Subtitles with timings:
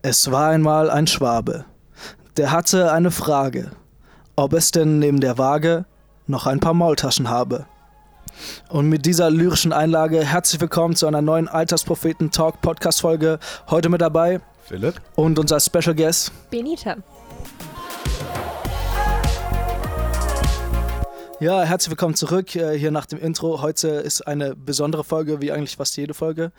[0.00, 1.64] Es war einmal ein Schwabe,
[2.36, 3.72] der hatte eine Frage,
[4.36, 5.86] ob es denn neben der Waage
[6.28, 7.66] noch ein paar Maultaschen habe.
[8.68, 13.40] Und mit dieser lyrischen Einlage herzlich willkommen zu einer neuen Alterspropheten Talk Podcast Folge.
[13.70, 16.98] Heute mit dabei Philipp und unser Special Guest Benita.
[21.40, 23.62] Ja, herzlich willkommen zurück äh, hier nach dem Intro.
[23.62, 26.50] Heute ist eine besondere Folge, wie eigentlich fast jede Folge.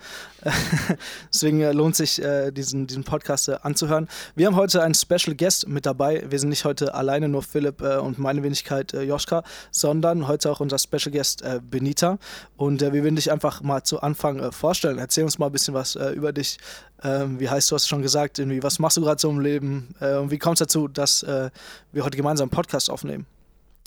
[1.30, 4.08] Deswegen äh, lohnt sich, äh, diesen, diesen Podcast anzuhören.
[4.36, 6.24] Wir haben heute einen Special Guest mit dabei.
[6.30, 10.78] Wir sind nicht heute alleine, nur Philipp und meine Wenigkeit Joschka, sondern heute auch unser
[10.78, 12.18] Special Guest Benita.
[12.56, 14.96] Und wir würden dich einfach mal zu Anfang vorstellen.
[14.96, 16.56] Erzähl uns mal ein bisschen was über dich.
[17.02, 19.94] Ähm, wie heißt du, hast schon gesagt, irgendwie, was machst du gerade so im Leben?
[20.00, 23.26] Und wie kommt es dazu, dass wir heute gemeinsam einen Podcast aufnehmen?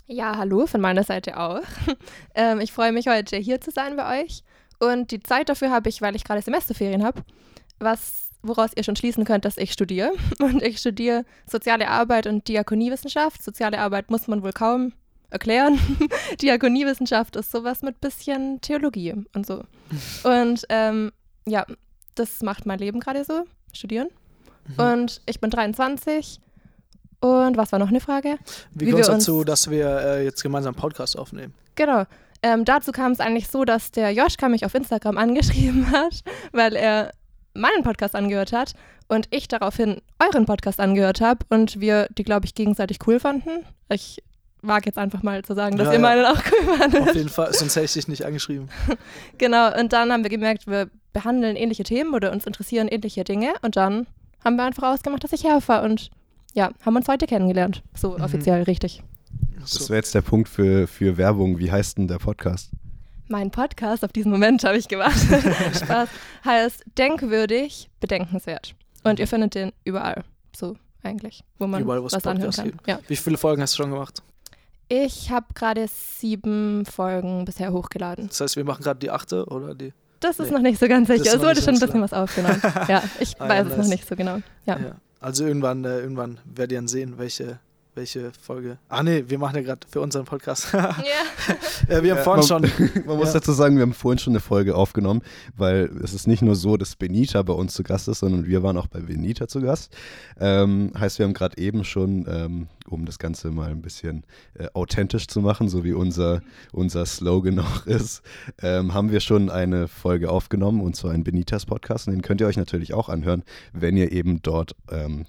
[0.07, 1.61] Ja, hallo von meiner Seite auch.
[2.35, 4.43] ähm, ich freue mich heute hier zu sein bei euch.
[4.79, 7.23] Und die Zeit dafür habe ich, weil ich gerade Semesterferien habe,
[7.79, 10.11] was, woraus ihr schon schließen könnt, dass ich studiere.
[10.39, 13.41] Und ich studiere Soziale Arbeit und Diakoniewissenschaft.
[13.41, 14.91] Soziale Arbeit muss man wohl kaum
[15.29, 15.79] erklären.
[16.41, 19.63] Diakoniewissenschaft ist sowas mit bisschen Theologie und so.
[20.23, 21.13] Und ähm,
[21.47, 21.65] ja,
[22.15, 24.09] das macht mein Leben gerade so, studieren.
[24.67, 24.83] Mhm.
[24.83, 26.39] Und ich bin 23
[27.23, 28.37] und was war noch eine Frage?
[28.73, 31.53] Wie, Wie kommt es dazu, dass wir äh, jetzt gemeinsam einen Podcast aufnehmen?
[31.75, 32.03] Genau.
[32.41, 36.21] Ähm, dazu kam es eigentlich so, dass der Joschka mich auf Instagram angeschrieben hat,
[36.51, 37.11] weil er
[37.53, 38.73] meinen Podcast angehört hat
[39.07, 43.65] und ich daraufhin euren Podcast angehört habe und wir die, glaube ich, gegenseitig cool fanden.
[43.87, 44.21] Ich
[44.61, 47.01] wage jetzt einfach mal zu sagen, dass ja, ihr meinen auch cool fandet.
[47.03, 48.67] Auf jeden Fall, sonst hätte ich dich nicht angeschrieben.
[49.37, 53.53] genau, und dann haben wir gemerkt, wir behandeln ähnliche Themen oder uns interessieren ähnliche Dinge
[53.61, 54.07] und dann
[54.43, 56.11] haben wir einfach ausgemacht, dass ich herfahre und
[56.53, 57.83] ja, haben uns heute kennengelernt.
[57.95, 58.23] So mhm.
[58.23, 59.03] offiziell richtig.
[59.59, 61.57] Das wäre jetzt der Punkt für, für Werbung.
[61.59, 62.71] Wie heißt denn der Podcast?
[63.27, 65.43] Mein Podcast, auf diesen Moment habe ich gewartet.
[65.75, 66.09] Spaß.
[66.45, 68.75] Heißt Denkwürdig, bedenkenswert.
[69.03, 70.23] Und ihr findet den überall.
[70.55, 71.43] So eigentlich.
[71.57, 72.73] Wo man überall, was anhören kann.
[72.85, 72.99] Ja.
[73.07, 74.21] Wie viele Folgen hast du schon gemacht?
[74.89, 78.27] Ich habe gerade sieben Folgen bisher hochgeladen.
[78.27, 79.93] Das heißt, wir machen gerade die achte oder die?
[80.19, 80.53] Das ist nee.
[80.53, 81.35] noch nicht so ganz sicher.
[81.35, 82.61] Es wurde schon ein bisschen was aufgenommen.
[82.87, 84.37] ja, ich ah, weiß ja, es noch nicht so genau.
[84.65, 84.77] ja.
[84.79, 84.95] ja.
[85.23, 87.61] Also irgendwann, äh, irgendwann werdet ihr dann sehen, welche,
[87.95, 88.77] welche Folge.
[88.89, 90.73] Ah nee, wir machen ja gerade für unseren Podcast.
[90.73, 90.91] ja.
[91.87, 93.03] äh, wir haben ja, vorhin man, schon.
[93.05, 95.21] Man muss dazu sagen, wir haben vorhin schon eine Folge aufgenommen,
[95.55, 98.63] weil es ist nicht nur so, dass Benita bei uns zu Gast ist, sondern wir
[98.63, 99.95] waren auch bei Benita zu Gast.
[100.39, 104.23] Ähm, heißt, wir haben gerade eben schon, ähm, um das Ganze mal ein bisschen
[104.55, 108.21] äh, authentisch zu machen, so wie unser, unser Slogan auch ist,
[108.61, 112.07] ähm, haben wir schon eine Folge aufgenommen und zwar ein Benitas Podcast.
[112.07, 115.25] Und den könnt ihr euch natürlich auch anhören, wenn ihr eben dort ähm,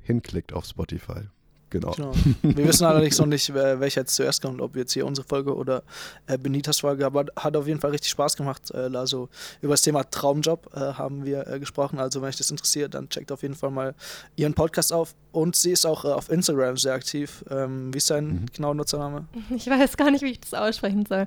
[0.00, 1.22] hinklickt auf Spotify.
[1.72, 1.92] Genau.
[1.92, 2.12] genau.
[2.42, 5.82] Wir wissen allerdings noch nicht, welcher jetzt zuerst kommt, ob jetzt hier unsere Folge oder
[6.26, 8.70] äh, Benitas Folge, aber hat auf jeden Fall richtig Spaß gemacht.
[8.72, 9.30] Äh, also
[9.62, 11.98] über das Thema Traumjob äh, haben wir äh, gesprochen.
[11.98, 13.94] Also wenn euch das interessiert, dann checkt auf jeden Fall mal
[14.36, 15.14] ihren Podcast auf.
[15.32, 17.42] Und sie ist auch äh, auf Instagram sehr aktiv.
[17.50, 18.46] Ähm, wie ist dein mhm.
[18.54, 19.26] genauer Nutzername?
[19.56, 21.26] Ich weiß gar nicht, wie ich das aussprechen soll.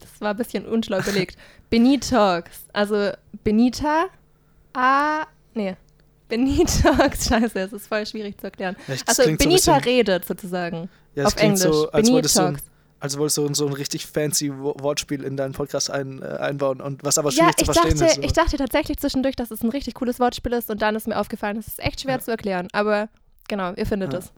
[0.00, 1.38] Das war ein bisschen unschlau überlegt.
[1.70, 2.50] Benitox.
[2.74, 3.12] Also
[3.42, 4.06] Benita
[4.74, 5.26] A.
[5.54, 5.76] Nee,
[6.28, 8.76] Benitox, scheiße, es ist voll schwierig zu erklären.
[8.86, 10.88] Ja, also Benita so redet sozusagen.
[11.14, 11.60] Ja, auf Englisch.
[11.60, 12.34] So, als Benitox.
[12.34, 12.58] Du ein,
[13.00, 17.04] als wolltest du so ein richtig fancy Wortspiel in deinen Podcast ein, äh, einbauen und
[17.04, 18.24] was aber schwierig ja, zu verstehen dachte, ist.
[18.24, 21.18] Ich dachte tatsächlich zwischendurch, dass es ein richtig cooles Wortspiel ist und dann ist mir
[21.18, 22.20] aufgefallen, es ist echt schwer ja.
[22.20, 22.68] zu erklären.
[22.72, 23.08] Aber
[23.48, 24.32] genau, ihr findet es.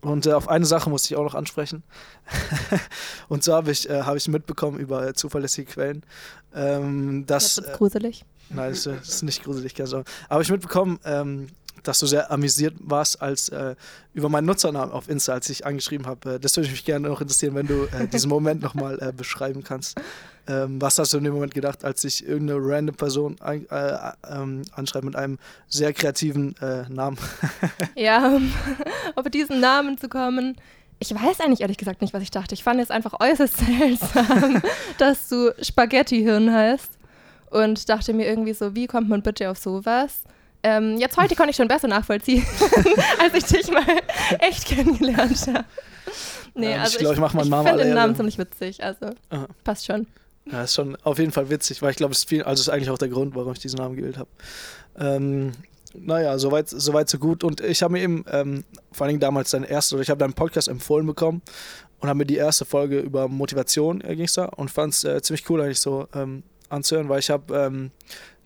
[0.00, 1.82] Und äh, auf eine Sache musste ich auch noch ansprechen.
[3.28, 6.02] und so habe ich, äh, hab ich mitbekommen über äh, zuverlässige Quellen,
[6.54, 7.56] ähm, dass.
[7.56, 8.24] Jetzt gruselig.
[8.50, 10.10] Nein, das ist nicht gruselig, keine Sorge.
[10.28, 11.48] Aber ich mitbekommen, ähm,
[11.82, 13.74] dass du sehr amüsiert warst als äh,
[14.12, 16.34] über meinen Nutzernamen auf Insta, als ich angeschrieben habe.
[16.34, 19.62] Äh, das würde mich gerne noch interessieren, wenn du äh, diesen Moment nochmal äh, beschreiben
[19.64, 20.00] kannst.
[20.46, 24.12] Ähm, was hast du in dem Moment gedacht, als sich irgendeine random Person ein, äh,
[24.28, 25.38] ähm, anschreibt mit einem
[25.68, 27.18] sehr kreativen äh, Namen?
[27.94, 28.52] ja, um
[29.14, 30.56] auf diesen Namen zu kommen.
[30.98, 32.54] Ich weiß eigentlich ehrlich gesagt nicht, was ich dachte.
[32.54, 34.60] Ich fand es einfach äußerst seltsam,
[34.98, 36.99] dass du Spaghetti-Hirn heißt
[37.50, 40.22] und dachte mir irgendwie so, wie kommt man bitte auf sowas?
[40.62, 42.44] Ähm, jetzt heute konnte ich schon besser nachvollziehen,
[43.18, 43.84] als ich dich mal
[44.40, 45.64] echt kennengelernt habe.
[46.54, 48.82] Nee, ja, also ich glaube, ich mache meinen Mama Ich finde den Namen ziemlich witzig,
[48.82, 49.46] also Aha.
[49.64, 50.06] passt schon.
[50.50, 52.68] Ja, ist schon auf jeden Fall witzig, weil ich glaube, es ist viel, also ist
[52.68, 54.28] eigentlich auch der Grund, warum ich diesen Namen gewählt habe.
[54.98, 55.52] Ähm,
[55.94, 57.44] naja, soweit, soweit so gut.
[57.44, 60.18] Und ich habe mir eben ähm, vor allen Dingen damals dein erste, oder ich habe
[60.18, 61.42] deinen Podcast empfohlen bekommen
[62.00, 65.20] und habe mir die erste Folge über Motivation äh, ging da und fand es äh,
[65.22, 67.90] ziemlich cool, eigentlich so ähm, anzuhören, weil ich habe, ähm,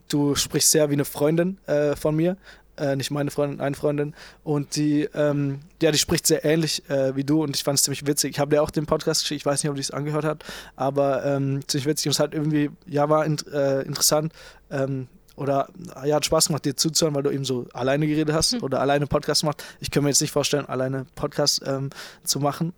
[0.09, 2.37] du sprichst sehr wie eine Freundin äh, von mir,
[2.77, 4.15] äh, nicht meine Freundin, eine Freundin.
[4.43, 7.85] Und die, ähm, ja, die spricht sehr ähnlich äh, wie du und ich fand es
[7.85, 8.33] ziemlich witzig.
[8.33, 10.45] Ich habe dir auch den Podcast geschickt, ich weiß nicht, ob du es angehört hat,
[10.77, 14.33] aber ähm, ziemlich witzig und es hat irgendwie, ja, war in, äh, interessant,
[14.71, 15.69] ähm, oder
[16.05, 19.07] ja, hat Spaß gemacht, dir zuzuhören, weil du eben so alleine geredet hast oder alleine
[19.07, 19.65] Podcast gemacht.
[19.81, 21.91] Ich kann mir jetzt nicht vorstellen, alleine Podcast ähm,
[22.23, 22.73] zu machen.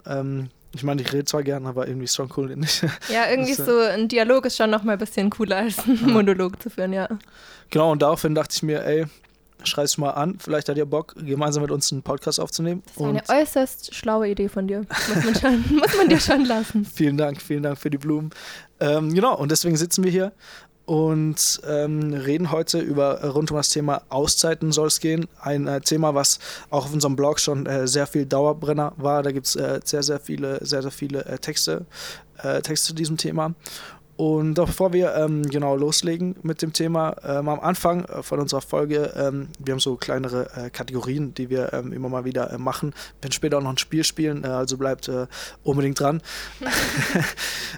[0.77, 2.83] Ich meine, ich rede zwar gern, aber irgendwie ist schon cool nicht.
[3.09, 6.07] Ja, irgendwie das, so ein Dialog ist schon nochmal ein bisschen cooler als ein ja.
[6.07, 7.09] Monolog zu führen, ja.
[7.71, 9.07] Genau, und daraufhin dachte ich mir, ey,
[9.65, 12.83] schreib's mal an, vielleicht hat ihr Bock, gemeinsam mit uns einen Podcast aufzunehmen.
[12.87, 14.85] Das ist eine äußerst schlaue Idee von dir.
[15.15, 16.85] Muss man, schon, muss man dir schon lassen.
[16.95, 18.31] vielen Dank, vielen Dank für die Blumen.
[18.81, 20.33] Ähm, genau, und deswegen sitzen wir hier
[20.87, 25.27] und ähm, reden heute über äh, rund um das Thema Auszeiten soll es gehen.
[25.41, 26.39] Ein äh, Thema, was
[26.71, 29.25] auch auf unserem Blog schon äh, sehr viel Dauerbrenner war.
[29.25, 31.87] Da gibt es äh, sehr, sehr viele, sehr, sehr viele äh, Texte,
[32.39, 33.55] äh, Texte zu diesem Thema.
[34.17, 38.63] Und bevor wir ähm, genau loslegen mit dem Thema, ähm, am Anfang äh, von unserer
[38.63, 42.57] Folge, ähm, wir haben so kleinere äh, Kategorien, die wir ähm, immer mal wieder äh,
[42.57, 42.93] machen.
[42.93, 45.27] Wir werden später auch noch ein Spiel spielen, äh, also bleibt äh,
[45.63, 46.23] unbedingt dran.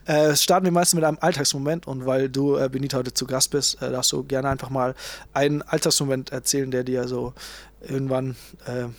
[0.07, 3.83] Äh, starten wir meistens mit einem Alltagsmoment und weil du, Benita, heute zu Gast bist,
[3.83, 4.95] darfst du gerne einfach mal
[5.35, 7.35] einen Alltagsmoment erzählen, der dir so
[7.81, 8.37] irgendwann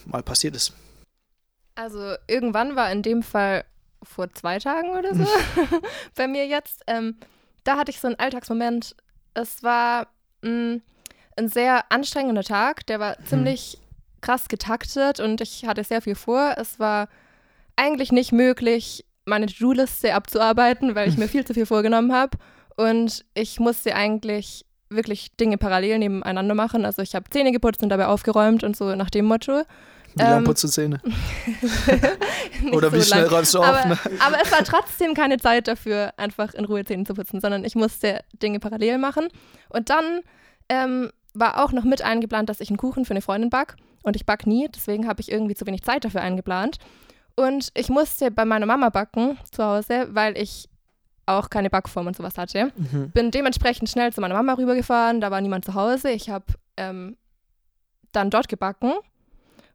[0.06, 0.74] mal passiert ist.
[1.74, 3.63] Also irgendwann war in dem Fall
[4.04, 5.25] vor zwei Tagen oder so
[6.16, 6.84] bei mir jetzt.
[6.88, 7.18] Ähm,
[7.63, 8.96] da hatte ich so einen Alltagsmoment.
[9.34, 10.07] Es war
[10.42, 10.81] mh, mm,
[11.38, 12.86] ein sehr anstrengender Tag.
[12.88, 13.25] Der war hm.
[13.25, 13.78] ziemlich
[14.22, 16.56] krass getaktet und ich hatte sehr viel vor.
[16.57, 17.07] Es war
[17.75, 22.38] eigentlich nicht möglich, meine To-Do-Liste abzuarbeiten, weil ich mir viel zu viel vorgenommen habe.
[22.75, 26.86] Und ich musste eigentlich wirklich Dinge parallel nebeneinander machen.
[26.86, 29.63] Also ich habe Zähne geputzt und dabei aufgeräumt und so nach dem Motto.
[30.15, 31.01] Wie ähm, putzt du Zähne?
[32.71, 33.31] Oder wie so schnell lang.
[33.31, 33.65] räumst du auf?
[33.65, 33.97] Aber, ne?
[34.19, 37.75] aber, es war trotzdem keine Zeit dafür, einfach in Ruhe Zähne zu putzen, sondern ich
[37.75, 39.27] musste Dinge parallel machen.
[39.69, 40.21] Und dann
[40.67, 43.75] ähm, war auch noch mit eingeplant, dass ich einen Kuchen für eine Freundin back.
[44.03, 46.77] Und ich back nie, deswegen habe ich irgendwie zu wenig Zeit dafür eingeplant.
[47.35, 50.67] Und ich musste bei meiner Mama backen zu Hause, weil ich
[51.25, 52.71] auch keine Backform und sowas hatte.
[52.75, 53.11] Mhm.
[53.11, 56.09] Bin dementsprechend schnell zu meiner Mama rübergefahren, da war niemand zu Hause.
[56.09, 56.45] Ich habe
[56.75, 57.17] ähm,
[58.11, 58.94] dann dort gebacken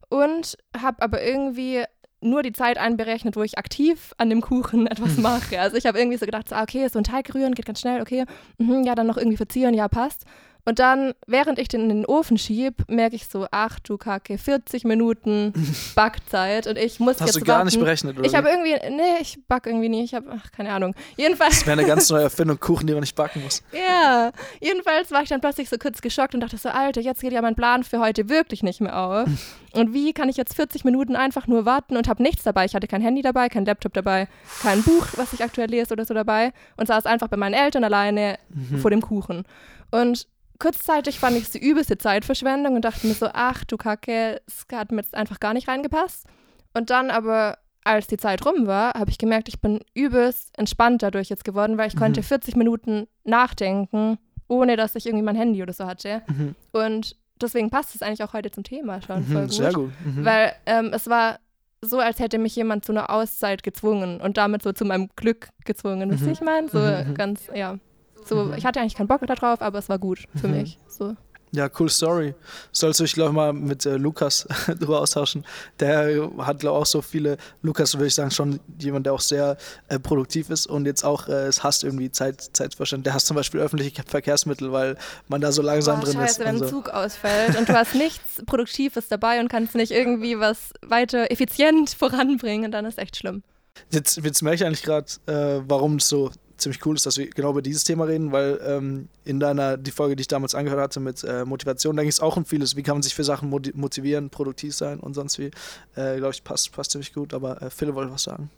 [0.09, 1.83] und habe aber irgendwie
[2.21, 5.59] nur die Zeit einberechnet, wo ich aktiv an dem Kuchen etwas mache.
[5.59, 7.81] Also ich habe irgendwie so gedacht, so, ah, okay, so ein Teig rühren geht ganz
[7.81, 8.25] schnell, okay,
[8.57, 10.25] mhm, ja, dann noch irgendwie verzieren, ja, passt.
[10.67, 14.39] Und dann, während ich den in den Ofen schieb, merke ich so, ach du Kacke,
[14.39, 15.53] 40 Minuten
[15.95, 17.67] Backzeit und ich muss Hast jetzt du gar warten.
[17.67, 18.27] nicht berechnet, oder?
[18.27, 20.95] Ich habe irgendwie, nee, ich back irgendwie nie, ich habe, ach, keine Ahnung.
[21.17, 21.59] Jedenfalls.
[21.59, 23.63] Das wäre eine ganz neue Erfindung, Kuchen, die man nicht backen muss.
[23.87, 24.31] Ja,
[24.61, 27.41] jedenfalls war ich dann plötzlich so kurz geschockt und dachte so, Alter, jetzt geht ja
[27.41, 29.29] mein Plan für heute wirklich nicht mehr auf.
[29.73, 32.63] Und wie kann ich jetzt 40 Minuten einfach nur warten und habe nichts dabei?
[32.63, 34.29] Ich hatte kein Handy dabei, kein Laptop dabei,
[34.61, 37.83] kein Buch, was ich aktuell lese oder so dabei und saß einfach bei meinen Eltern
[37.83, 38.77] alleine mhm.
[38.77, 39.43] vor dem Kuchen.
[39.91, 40.27] Und
[40.59, 44.65] kurzzeitig fand ich es die übelste Zeitverschwendung und dachte mir so, ach du Kacke, es
[44.71, 46.25] hat mir jetzt einfach gar nicht reingepasst.
[46.73, 51.03] Und dann aber, als die Zeit rum war, habe ich gemerkt, ich bin übelst entspannt
[51.03, 51.99] dadurch jetzt geworden, weil ich mhm.
[51.99, 54.17] konnte 40 Minuten nachdenken,
[54.47, 56.21] ohne dass ich irgendwie mein Handy oder so hatte.
[56.27, 56.55] Mhm.
[56.71, 59.53] Und deswegen passt es eigentlich auch heute zum Thema schon mhm, voll gut.
[59.53, 59.91] Sehr gut.
[60.03, 60.25] Mhm.
[60.25, 61.39] Weil ähm, es war
[61.81, 65.49] so, als hätte mich jemand zu einer Auszeit gezwungen und damit so zu meinem Glück
[65.65, 66.09] gezwungen.
[66.11, 66.33] Wisst ihr, mhm.
[66.33, 66.69] ich meine?
[66.69, 67.13] So mhm.
[67.13, 67.77] ganz, ja.
[68.25, 68.53] So, mhm.
[68.55, 70.57] ich hatte eigentlich keinen Bock darauf, aber es war gut für mhm.
[70.57, 70.79] mich.
[70.87, 71.15] So.
[71.55, 72.35] Ja, cool Story.
[72.73, 75.45] Sollst du dich, glaube ich, mal mit äh, Lukas drüber austauschen.
[75.79, 79.21] Der hat, glaube ich, auch so viele, Lukas würde ich sagen, schon jemand, der auch
[79.21, 79.55] sehr
[79.87, 83.05] äh, produktiv ist und jetzt auch äh, es hasst irgendwie Zeit, Zeitverstand.
[83.05, 84.97] Der hasst zum Beispiel öffentliche Verkehrsmittel, weil
[85.29, 86.47] man da so langsam Boah, drin scheiße, ist.
[86.47, 90.73] wenn ein Zug ausfällt und du hast nichts Produktives dabei und kannst nicht irgendwie was
[90.81, 93.43] weiter effizient voranbringen, dann ist echt schlimm.
[93.91, 97.29] Jetzt, jetzt merke ich eigentlich gerade, äh, warum es so ziemlich cool ist, dass wir
[97.29, 100.81] genau über dieses Thema reden, weil ähm, in deiner, die Folge, die ich damals angehört
[100.81, 102.75] hatte mit äh, Motivation, da ging es auch um vieles.
[102.75, 105.51] Wie kann man sich für Sachen motivieren, produktiv sein und sonst wie.
[105.95, 108.49] Äh, Glaube ich, passt, passt ziemlich gut, aber äh, Philipp wollte was sagen.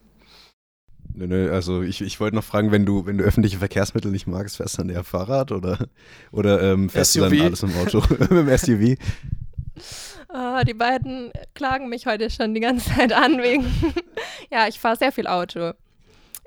[1.13, 4.27] Nö, nö, also ich, ich wollte noch fragen, wenn du, wenn du öffentliche Verkehrsmittel nicht
[4.27, 5.87] magst, fährst du dann eher Fahrrad oder,
[6.31, 7.29] oder ähm, fährst SUV?
[7.29, 8.97] du dann alles im Auto mit dem SUV?
[10.29, 13.65] Oh, die beiden klagen mich heute schon die ganze Zeit an wegen.
[14.51, 15.71] ja, ich fahre sehr viel Auto.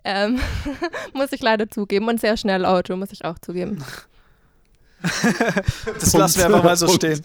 [0.05, 0.41] Ähm,
[1.13, 2.09] muss ich leider zugeben.
[2.09, 3.85] Und sehr schnell Auto, muss ich auch zugeben.
[5.99, 7.23] das lassen wir einfach mal so stehen.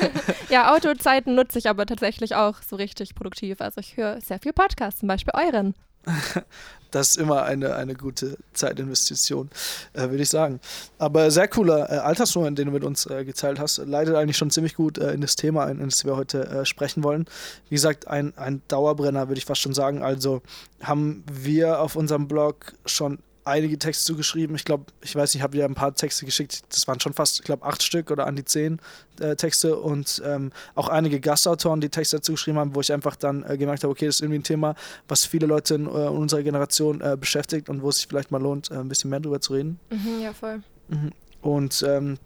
[0.48, 3.60] ja, Autozeiten nutze ich aber tatsächlich auch so richtig produktiv.
[3.60, 5.74] Also ich höre sehr viel Podcasts, zum Beispiel euren.
[6.90, 9.50] Das ist immer eine, eine gute Zeitinvestition,
[9.92, 10.60] äh, würde ich sagen.
[10.98, 14.50] Aber sehr cooler äh, Altersmoment, den du mit uns äh, geteilt hast, leitet eigentlich schon
[14.50, 17.26] ziemlich gut äh, in das Thema ein, in das wir heute äh, sprechen wollen.
[17.68, 20.02] Wie gesagt, ein, ein Dauerbrenner, würde ich fast schon sagen.
[20.02, 20.40] Also
[20.82, 24.54] haben wir auf unserem Blog schon einige Texte zugeschrieben.
[24.54, 26.62] Ich glaube, ich weiß nicht, ich habe dir ein paar Texte geschickt.
[26.70, 28.78] Das waren schon fast, ich glaube, acht Stück oder an die zehn
[29.20, 33.16] äh, Texte und ähm, auch einige Gastautoren, die Texte dazu geschrieben haben, wo ich einfach
[33.16, 34.74] dann äh, gemerkt habe, okay, das ist irgendwie ein Thema,
[35.08, 38.40] was viele Leute in, äh, unserer Generation äh, beschäftigt und wo es sich vielleicht mal
[38.40, 39.80] lohnt, äh, ein bisschen mehr drüber zu reden.
[39.90, 40.62] Mhm, ja, voll.
[40.88, 41.12] Mhm.
[41.40, 42.18] Und ähm,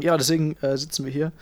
[0.00, 1.32] ja, deswegen äh, sitzen wir hier.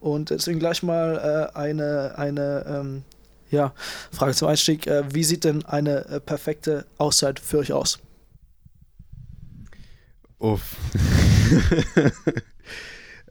[0.00, 3.02] Und deswegen gleich mal eine, eine ähm,
[3.50, 3.74] ja,
[4.10, 4.86] Frage zum Einstieg.
[5.10, 7.98] Wie sieht denn eine perfekte Auszeit für euch aus?
[10.38, 10.76] Uff.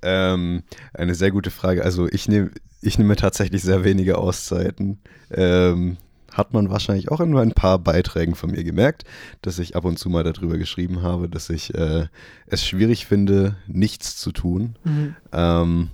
[0.02, 1.84] ähm, eine sehr gute Frage.
[1.84, 5.00] Also ich nehme ich nehme tatsächlich sehr wenige Auszeiten.
[5.32, 5.98] Ähm,
[6.32, 9.06] hat man wahrscheinlich auch in nur ein paar Beiträgen von mir gemerkt,
[9.42, 12.08] dass ich ab und zu mal darüber geschrieben habe, dass ich äh,
[12.46, 14.76] es schwierig finde, nichts zu tun.
[14.84, 15.16] Mhm.
[15.32, 15.90] Ähm,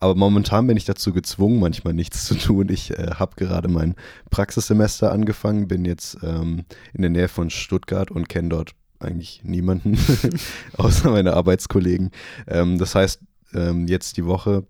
[0.00, 2.68] aber momentan bin ich dazu gezwungen, manchmal nichts zu tun.
[2.70, 3.94] Ich äh, habe gerade mein
[4.30, 9.98] Praxissemester angefangen, bin jetzt ähm, in der Nähe von Stuttgart und kenne dort eigentlich niemanden,
[10.76, 12.10] außer meine Arbeitskollegen.
[12.46, 13.20] Ähm, das heißt,
[13.54, 14.64] ähm, jetzt die Woche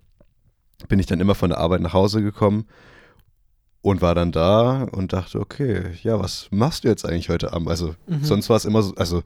[0.88, 2.66] bin ich dann immer von der Arbeit nach Hause gekommen
[3.82, 7.68] und war dann da und dachte, okay, ja, was machst du jetzt eigentlich heute Abend?
[7.68, 8.24] Also mhm.
[8.24, 9.22] sonst war es immer so, also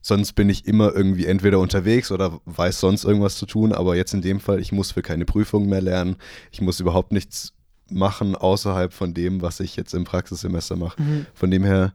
[0.00, 4.12] sonst bin ich immer irgendwie entweder unterwegs oder weiß sonst irgendwas zu tun, aber jetzt
[4.12, 6.16] in dem Fall, ich muss für keine Prüfung mehr lernen,
[6.50, 7.54] ich muss überhaupt nichts
[7.88, 11.00] machen außerhalb von dem, was ich jetzt im Praxissemester mache.
[11.00, 11.26] Mhm.
[11.34, 11.92] Von dem her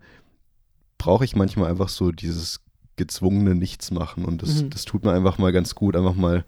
[0.98, 2.62] brauche ich manchmal einfach so dieses
[2.96, 4.70] gezwungene Nichts machen und das, mhm.
[4.72, 6.46] das tut mir einfach mal ganz gut, einfach mal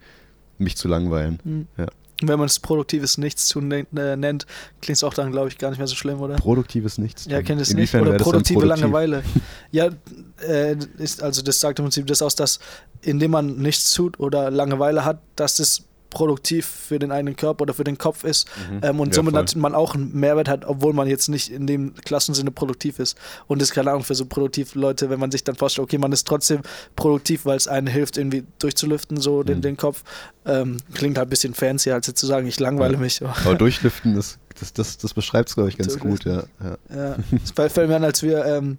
[0.57, 1.39] mich zu langweilen.
[1.43, 1.67] Mhm.
[1.77, 1.87] Ja
[2.21, 4.45] wenn man es produktives Nichtstun äh, nennt,
[4.81, 6.35] klingt es auch dann, glaube ich, gar nicht mehr so schlimm, oder?
[6.35, 7.31] Produktives Nichtstun.
[7.31, 7.93] Ja, kennt es nicht.
[7.93, 8.63] Oder produktive produktiv?
[8.63, 9.23] Langeweile.
[9.71, 9.89] ja,
[10.45, 12.59] äh, ist, also das sagt im Prinzip das aus, dass
[13.01, 17.73] indem man nichts tut oder Langeweile hat, dass das produktiv für den eigenen Körper oder
[17.73, 18.79] für den Kopf ist mhm.
[18.83, 21.67] ähm, und ja, somit hat man auch einen Mehrwert hat, obwohl man jetzt nicht in
[21.67, 23.17] dem Klassensinne produktiv ist.
[23.47, 25.97] Und das ist keine Ahnung für so produktiv Leute, wenn man sich dann vorstellt, okay,
[25.97, 26.61] man ist trotzdem
[26.95, 29.45] produktiv, weil es einem hilft, irgendwie durchzulüften, so mhm.
[29.45, 30.03] den, den Kopf.
[30.45, 32.99] Ähm, klingt halt ein bisschen fancy, als zu sagen, ich langweile ja.
[32.99, 33.21] mich.
[33.21, 36.43] Aber durchlüften ist das, das, das beschreibt es, glaube ich, ganz gut, ja.
[36.63, 37.69] Ja, ja.
[37.69, 38.77] fällt mir an, als wir ähm,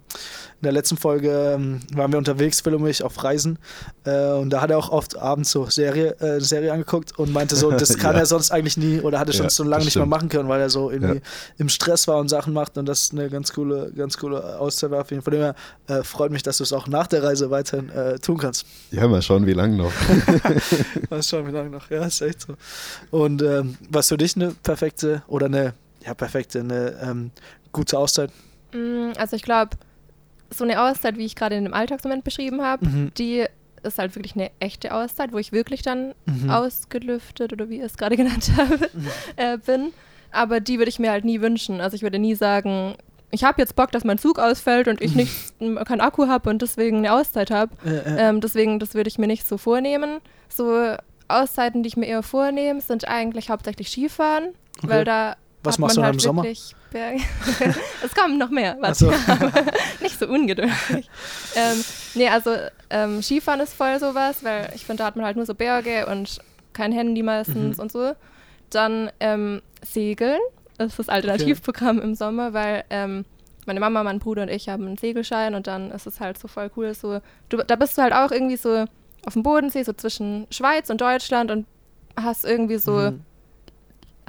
[0.61, 3.57] in der letzten Folge ähm, waren wir unterwegs, Phil und mich, auf Reisen.
[4.03, 7.55] Äh, und da hat er auch oft abends so Serie, äh, Serie angeguckt und meinte
[7.55, 8.21] so, das kann ja.
[8.21, 10.61] er sonst eigentlich nie oder hat er schon so lange nicht mehr machen können, weil
[10.61, 11.21] er so irgendwie
[11.57, 15.03] im Stress war und Sachen macht und das eine ganz coole, ganz coole Auszeit war.
[15.03, 15.55] Von dem her
[15.87, 18.67] äh, freut mich, dass du es auch nach der Reise weiterhin äh, tun kannst.
[18.91, 19.91] Ja, mal schauen, wie lange noch.
[21.09, 21.89] mal schauen, wie lange noch.
[21.89, 22.53] Ja, ist echt so.
[23.09, 25.70] Und ähm, was für dich eine perfekte oder eine
[26.05, 27.31] ja, perfekt, eine ähm,
[27.71, 28.31] gute Auszeit?
[28.73, 29.77] Mm, also ich glaube,
[30.49, 33.11] so eine Auszeit, wie ich gerade in dem Alltagsmoment beschrieben habe, mhm.
[33.17, 33.45] die
[33.83, 36.49] ist halt wirklich eine echte Auszeit, wo ich wirklich dann mhm.
[36.49, 39.07] ausgelüftet oder wie ihr es gerade genannt habt, mhm.
[39.37, 39.93] äh, bin.
[40.31, 41.81] Aber die würde ich mir halt nie wünschen.
[41.81, 42.95] Also ich würde nie sagen,
[43.31, 45.53] ich habe jetzt Bock, dass mein Zug ausfällt und ich nicht
[45.85, 47.75] keinen Akku habe und deswegen eine Auszeit habe.
[47.85, 48.29] Äh, äh.
[48.29, 50.19] ähm, deswegen, das würde ich mir nicht so vornehmen.
[50.49, 50.95] So
[51.27, 54.89] Auszeiten, die ich mir eher vornehme, sind eigentlich hauptsächlich Skifahren, okay.
[54.89, 56.45] weil da was machst du halt im Sommer?
[58.03, 58.77] es kommen noch mehr.
[58.93, 59.11] So.
[60.01, 61.09] Nicht so ungeduldig.
[61.55, 61.83] ähm,
[62.15, 62.55] nee, also
[62.89, 66.07] ähm, Skifahren ist voll sowas, weil ich finde, da hat man halt nur so Berge
[66.07, 66.39] und
[66.73, 67.83] kein Handy meistens mhm.
[67.83, 68.13] und so.
[68.69, 70.39] Dann ähm, Segeln
[70.79, 72.07] ist das Alternativprogramm okay.
[72.07, 73.25] im Sommer, weil ähm,
[73.65, 76.47] meine Mama, mein Bruder und ich haben einen Segelschein und dann ist es halt so
[76.47, 76.93] voll cool.
[76.93, 78.85] So, du, da bist du halt auch irgendwie so
[79.25, 81.67] auf dem Bodensee, so zwischen Schweiz und Deutschland und
[82.15, 83.21] hast irgendwie so mhm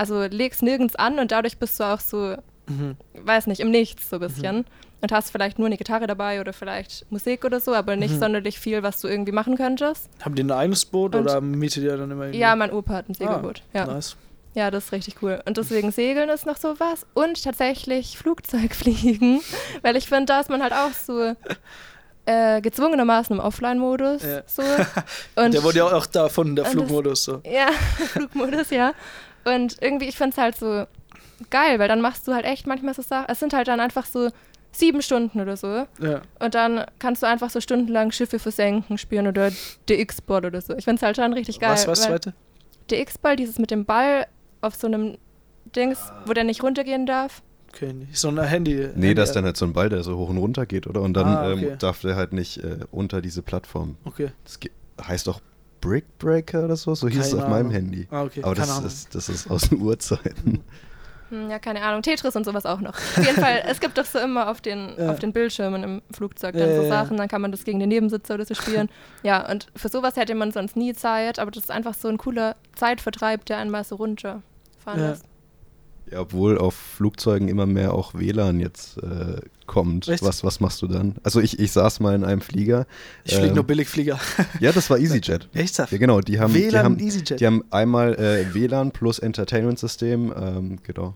[0.03, 2.97] also legst nirgends an und dadurch bist du auch so, mhm.
[3.15, 4.57] weiß nicht, im Nichts so ein bisschen.
[4.57, 4.65] Mhm.
[5.01, 8.21] Und hast vielleicht nur eine Gitarre dabei oder vielleicht Musik oder so, aber nicht mhm.
[8.21, 10.09] sonderlich viel, was du irgendwie machen könntest.
[10.25, 12.39] Haben die ein eigenes Boot und oder mietet ihr dann immer irgendwie?
[12.39, 13.63] Ja, mein Opa hat ein Segelboot.
[13.73, 13.87] Ah, ja.
[13.87, 14.17] Nice.
[14.55, 15.41] Ja, das ist richtig cool.
[15.45, 17.05] Und deswegen Segeln ist noch so was.
[17.15, 19.41] Und tatsächlich Flugzeugfliegen,
[19.83, 21.35] weil ich finde, da ist man halt auch so
[22.25, 24.23] äh, gezwungenermaßen im Offline-Modus.
[24.23, 24.43] Ja.
[24.47, 24.63] So.
[25.37, 27.25] der wurde ja auch davon, der Flugmodus.
[27.25, 27.41] So.
[27.45, 27.69] Ja,
[28.13, 28.93] Flugmodus, ja.
[29.45, 30.87] Und irgendwie, ich finde es halt so
[31.51, 33.27] geil, weil dann machst du halt echt manchmal so Sachen.
[33.29, 34.31] Es sind halt dann einfach so
[34.73, 35.87] sieben Stunden oder so.
[36.01, 36.23] Ja.
[36.39, 39.51] Und dann kannst du einfach so stundenlang Schiffe versenken spielen oder
[39.89, 40.75] DX-Ball oder so.
[40.77, 41.73] Ich finde es halt schon richtig geil.
[41.73, 42.35] Was, was zweite?
[42.91, 44.27] DX-Ball, dieses mit dem Ball
[44.61, 45.19] auf so einem
[45.77, 47.43] Dings, wo der nicht runtergehen darf.
[47.69, 48.75] Okay, nicht so ein Handy.
[48.75, 50.87] Nee, Handy das ist dann halt so ein Ball, der so hoch und runter geht,
[50.87, 51.01] oder?
[51.01, 51.69] Und dann ah, okay.
[51.69, 53.97] ähm, darf der halt nicht äh, unter diese Plattform.
[54.05, 54.31] Okay.
[54.45, 54.59] Das
[55.07, 55.27] heißt
[55.83, 58.07] auch Brickbreaker oder so, so hieß es auf meinem Handy.
[58.11, 58.43] Ah, okay.
[58.43, 60.63] Aber das ist, das ist aus den Urzeiten.
[61.31, 62.03] Hm, ja, keine Ahnung.
[62.03, 62.95] Tetris und sowas auch noch.
[62.95, 65.11] Auf jeden Fall, es gibt doch so immer auf den, ja.
[65.11, 67.89] auf den Bildschirmen im Flugzeug dann ja, so Sachen, dann kann man das gegen den
[67.89, 68.91] Nebensitzer oder so spielen.
[69.23, 72.19] ja, und für sowas hätte man sonst nie Zeit, aber das ist einfach so ein
[72.19, 74.43] cooler Zeitvertreib, der einmal so runterfahren
[75.01, 75.11] ja.
[75.11, 75.25] lässt.
[76.13, 80.09] Ja, obwohl auf Flugzeugen immer mehr auch WLAN jetzt äh, kommt.
[80.21, 81.15] Was, was machst du dann?
[81.23, 82.87] Also ich, ich saß mal in einem Flieger.
[83.25, 84.19] Ich fliege ähm, nur Billigflieger.
[84.61, 85.49] ja, das war EasyJet.
[85.55, 85.91] Echtzhaft?
[85.91, 86.21] Ja, genau.
[86.21, 87.41] Die haben, WLAN die haben, EasyJet.
[87.41, 90.35] Die haben einmal äh, WLAN plus Entertainment-System.
[90.37, 91.15] Ähm, genau.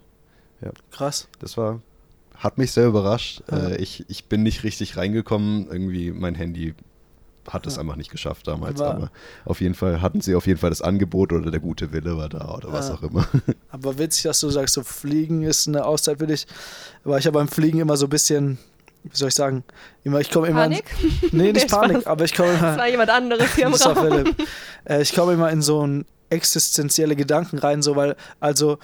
[0.62, 0.70] Ja.
[0.90, 1.28] Krass.
[1.40, 1.82] Das war,
[2.34, 3.42] hat mich sehr überrascht.
[3.50, 3.68] Ja.
[3.68, 5.66] Äh, ich, ich bin nicht richtig reingekommen.
[5.70, 6.74] Irgendwie mein Handy
[7.50, 7.80] hat es Ja.
[7.82, 8.78] einfach nicht geschafft damals.
[8.80, 9.10] War- aber
[9.44, 12.28] auf jeden Fall hatten sie auf jeden Fall das Angebot oder der gute Wille war
[12.28, 12.94] da oder was Ja.
[12.94, 13.26] auch immer.
[13.70, 16.46] Aber witzig, dass du sagst, so Fliegen ist eine Auszeit für dich.
[17.04, 18.58] Aber ich habe beim Fliegen immer so ein bisschen,
[19.04, 19.64] wie soll ich sagen,
[20.04, 20.62] immer, ich komme immer.
[20.62, 20.84] Panik?
[21.22, 22.06] In, nee, nicht Panik, Spaß.
[22.06, 22.76] aber ich komme Das immer.
[22.78, 24.08] war jemand anderes hier im Das war Raum.
[24.08, 24.36] Philipp.
[24.84, 28.78] Äh, ich komme immer in so ein existenzielle Gedanken rein, so weil, also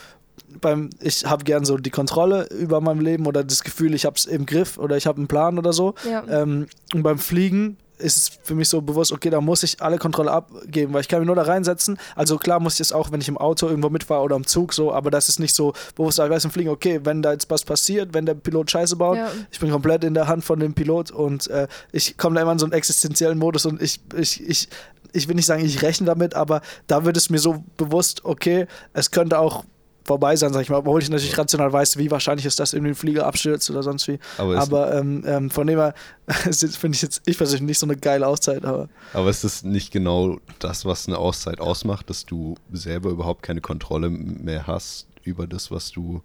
[0.61, 4.16] beim, ich habe gern so die Kontrolle über mein Leben oder das Gefühl, ich habe
[4.16, 5.95] es im Griff oder ich habe einen Plan oder so.
[6.09, 6.25] Ja.
[6.28, 9.99] Ähm, und beim Fliegen ist es für mich so bewusst, okay, da muss ich alle
[9.99, 11.99] Kontrolle abgeben, weil ich kann mich nur da reinsetzen.
[12.17, 14.73] Also klar muss ich es auch, wenn ich im Auto irgendwo mitfahre oder im Zug
[14.75, 17.49] so, aber das ist nicht so bewusst, ich weiß im Fliegen, okay, wenn da jetzt
[17.51, 19.29] was passiert, wenn der Pilot Scheiße baut, Ja.
[19.51, 22.53] ich bin komplett in der Hand von dem Pilot und äh, ich komme da immer
[22.53, 24.69] in so einen existenziellen Modus und ich, ich, ich,
[25.13, 28.67] ich will nicht sagen, ich rechne damit, aber da wird es mir so bewusst, okay,
[28.93, 29.65] es könnte auch
[30.05, 32.93] vorbei sein, sag ich mal, obwohl ich natürlich rational weiß, wie wahrscheinlich ist, dass irgendwie
[32.93, 34.19] ein Flieger abstürzt oder sonst wie.
[34.39, 35.95] Aber, Aber ähm, ähm, von dem her
[36.51, 39.93] finde ich jetzt, ich persönlich nicht so eine geile Auszeit, aber aber ist es nicht
[39.93, 45.47] genau das, was eine Auszeit ausmacht, dass du selber überhaupt keine Kontrolle mehr hast über
[45.47, 46.23] das, was du.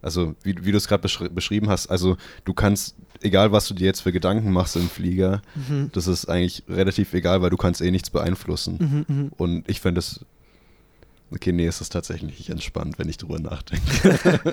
[0.00, 3.74] Also, wie, wie du es gerade beschri beschrieben hast, also du kannst, egal was du
[3.74, 5.42] dir jetzt für Gedanken machst im Flieger,
[5.92, 9.04] das ist eigentlich relativ egal, weil du kannst eh nichts beeinflussen.
[9.06, 10.24] mhm, Und ich finde es.
[11.34, 14.18] Okay, nee, es ist tatsächlich nicht entspannt, wenn ich drüber nachdenke.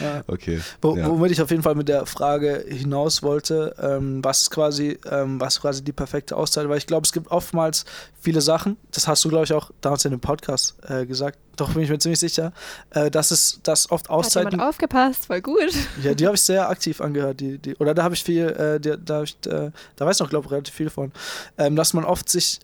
[0.00, 0.22] ja.
[0.26, 0.60] Okay.
[0.82, 1.08] Wo, ja.
[1.08, 5.60] Womit ich auf jeden Fall mit der Frage hinaus wollte, ähm, was quasi, ähm, was
[5.60, 7.86] quasi die perfekte Auszeit, weil ich glaube, es gibt oftmals
[8.20, 11.72] viele Sachen, das hast du, glaube ich, auch damals in dem Podcast äh, gesagt, doch
[11.72, 12.52] bin ich mir ziemlich sicher,
[12.90, 15.72] äh, dass es dass oft Hat Auszeiten, jemand aufgepasst, voll gut.
[16.02, 18.80] ja, die habe ich sehr aktiv angehört, die, die, oder da habe ich viel, äh,
[18.80, 21.12] die, da, hab ich, äh, da weiß ich noch, glaube ich, relativ viel von,
[21.56, 22.60] ähm, dass man oft sich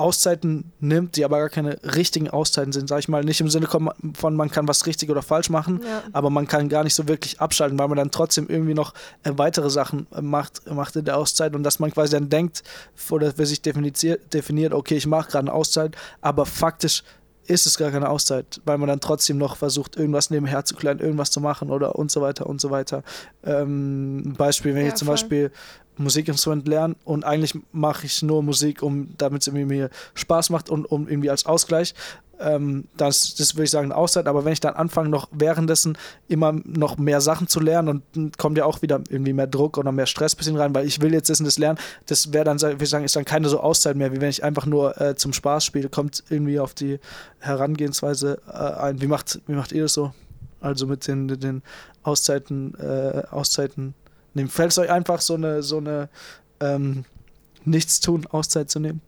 [0.00, 3.68] Auszeiten nimmt, die aber gar keine richtigen Auszeiten sind, sage ich mal, nicht im Sinne
[3.68, 6.02] von, man kann was richtig oder falsch machen, Ja.
[6.12, 9.32] aber man kann gar nicht so wirklich abschalten, weil man dann trotzdem irgendwie noch äh,
[9.36, 12.62] weitere Sachen äh, macht, macht in der Auszeit und dass man quasi dann denkt
[13.10, 17.02] oder für sich definiert, okay, ich mache gerade eine Auszeit, aber faktisch
[17.46, 21.00] ist es gar keine Auszeit, weil man dann trotzdem noch versucht, irgendwas nebenher zu klären,
[21.00, 23.02] irgendwas zu machen oder und so weiter und so weiter.
[23.42, 25.14] Ähm, Beispiel, wenn Ja, ich zum voll.
[25.14, 25.50] Beispiel
[26.00, 30.86] Musikinstrument lerne und eigentlich mache ich nur Musik, um damit es mir Spaß macht und
[30.86, 31.94] um irgendwie als Ausgleich.
[32.40, 35.98] Ähm, das, das würde ich sagen, eine Auszeit, aber wenn ich dann anfange, noch währenddessen
[36.26, 39.76] immer noch mehr Sachen zu lernen und dann kommt ja auch wieder irgendwie mehr Druck
[39.76, 42.44] oder mehr Stress bisschen rein, weil ich will jetzt das und das lernen, das wäre
[42.44, 44.98] dann, würde ich sagen, ist dann keine so Auszeit mehr, wie wenn ich einfach nur
[44.98, 46.98] äh, zum Spaß spiele, kommt irgendwie auf die
[47.40, 49.02] Herangehensweise äh, ein.
[49.02, 50.14] Wie macht, wie macht ihr das so?
[50.62, 51.62] Also mit den, den
[52.02, 53.94] Auszeiten, äh, Auszeiten
[54.34, 54.48] nehmen.
[54.48, 56.08] Fällt es euch einfach so eine, so eine
[56.60, 57.04] ähm,
[57.64, 59.00] Nichtstun, Auszeit zu nehmen?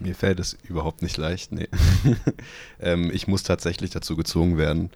[0.00, 1.68] Mir fällt es überhaupt nicht leicht, nee.
[2.80, 4.90] ähm, ich muss tatsächlich dazu gezwungen werden.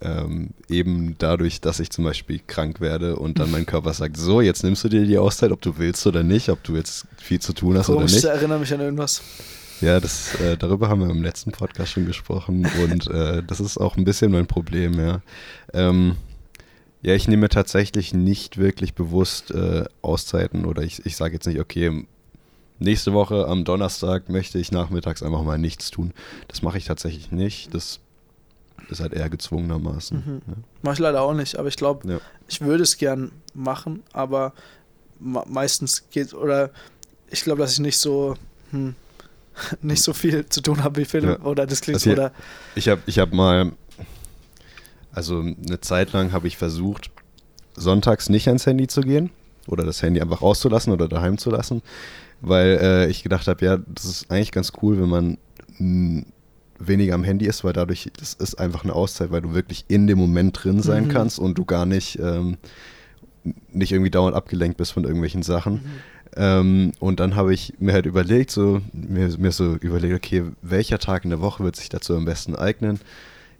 [0.00, 4.40] Ähm, eben dadurch, dass ich zum Beispiel krank werde und dann mein Körper sagt, so,
[4.40, 7.40] jetzt nimmst du dir die Auszeit, ob du willst oder nicht, ob du jetzt viel
[7.40, 8.24] zu tun hast Komisch, oder nicht.
[8.24, 9.22] das erinnert mich an irgendwas.
[9.82, 13.78] Ja, das, äh, darüber haben wir im letzten Podcast schon gesprochen und äh, das ist
[13.78, 15.20] auch ein bisschen mein Problem, ja.
[15.74, 16.16] Ähm,
[17.02, 21.60] ja, ich nehme tatsächlich nicht wirklich bewusst äh, Auszeiten oder ich, ich sage jetzt nicht,
[21.60, 22.06] okay,
[22.78, 26.12] nächste Woche am Donnerstag möchte ich nachmittags einfach mal nichts tun.
[26.48, 27.74] Das mache ich tatsächlich nicht.
[27.74, 28.00] Das
[28.88, 30.16] ist halt eher gezwungenermaßen.
[30.24, 30.42] Mhm.
[30.46, 30.54] Ja.
[30.82, 32.18] Mach ich leider auch nicht, aber ich glaube, Ja.
[32.48, 34.52] ich würde es gern machen, aber
[35.20, 36.70] me- meistens geht, oder
[37.30, 38.36] ich glaube, dass ich nicht so,
[38.70, 38.94] hm,
[39.82, 41.44] nicht so viel zu tun habe wie Philipp, Ja.
[41.46, 42.32] oder das klingt Also hier- oder
[42.74, 43.72] Ich habe ich hab mal,
[45.12, 47.10] also eine Zeit lang habe ich versucht,
[47.74, 49.30] sonntags nicht ans Handy zu gehen
[49.66, 51.82] oder das Handy einfach rauszulassen oder daheim zu lassen,
[52.40, 55.38] weil äh, ich gedacht habe, ja, das ist eigentlich ganz cool, wenn man
[55.78, 56.22] mh,
[56.78, 60.06] weniger am Handy ist, weil dadurch, das ist einfach eine Auszeit, weil du wirklich in
[60.06, 61.08] dem Moment drin sein Mhm.
[61.08, 62.56] kannst und du gar nicht, ähm,
[63.72, 65.74] nicht irgendwie dauernd abgelenkt bist von irgendwelchen Sachen.
[65.74, 65.80] Mhm.
[66.34, 70.98] Ähm, und dann habe ich mir halt überlegt, so, mir, mir so überlegt, okay, welcher
[70.98, 72.98] Tag in der Woche wird sich dazu am besten eignen?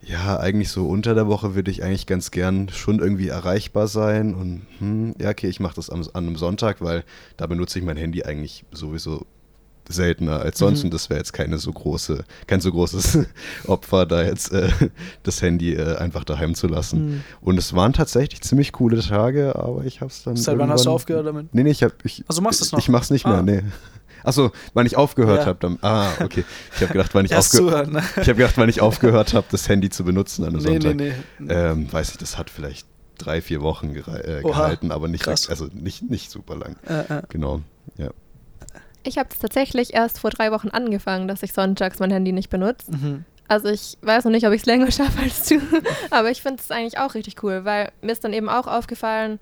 [0.04, 4.34] Ja, eigentlich so unter der Woche würde ich eigentlich ganz gern schon irgendwie erreichbar sein.
[4.34, 7.04] Und hm, ja, okay, ich mache das am, an einem Sonntag, weil
[7.36, 9.26] da benutze ich mein Handy eigentlich sowieso
[9.88, 10.80] seltener als sonst.
[10.80, 10.86] Mhm.
[10.86, 13.18] Und das wäre jetzt keine so große, kein so großes
[13.66, 14.68] Opfer, da jetzt äh,
[15.22, 16.98] das Handy äh, einfach daheim zu lassen.
[16.98, 17.24] Hm.
[17.40, 20.36] Und es waren tatsächlich ziemlich coole Tage, aber ich habe es dann.
[20.36, 21.52] Seit wann hast du aufgehört damit?
[21.54, 22.78] Nee, nee, ich hab, ich, Also machst du es noch?
[22.78, 23.42] Ich mach's nicht mehr, Ah.
[23.42, 23.62] nee.
[24.24, 25.46] Achso, wann ich aufgehört Ja.
[25.46, 25.78] habe, dann.
[25.82, 26.44] Ah, okay.
[26.76, 28.02] Ich habe gedacht, wann ich, aufge zuhören, ne?
[28.20, 30.80] ich hab gedacht, wann ich aufgehört habe, das Handy zu benutzen an einem Nee, nee,
[30.80, 31.16] Sonntag.
[31.38, 31.52] nee.
[31.52, 32.86] Ähm, weiß ich, das hat vielleicht
[33.18, 35.48] drei, vier Wochen gere- äh, Oha, gehalten, aber nicht, krass.
[35.48, 36.76] also nicht, nicht super lang.
[36.88, 37.22] Äh, äh.
[37.28, 37.60] Genau.
[37.98, 38.10] Ja.
[39.04, 42.50] Ich habe es tatsächlich erst vor drei Wochen angefangen, dass ich sonntags mein Handy nicht
[42.50, 42.90] benutze.
[42.92, 43.24] Mhm.
[43.48, 45.60] Also ich weiß noch nicht, ob ich es länger schaffe als du,
[46.10, 49.40] aber ich finde es eigentlich auch richtig cool, weil mir ist dann eben auch aufgefallen,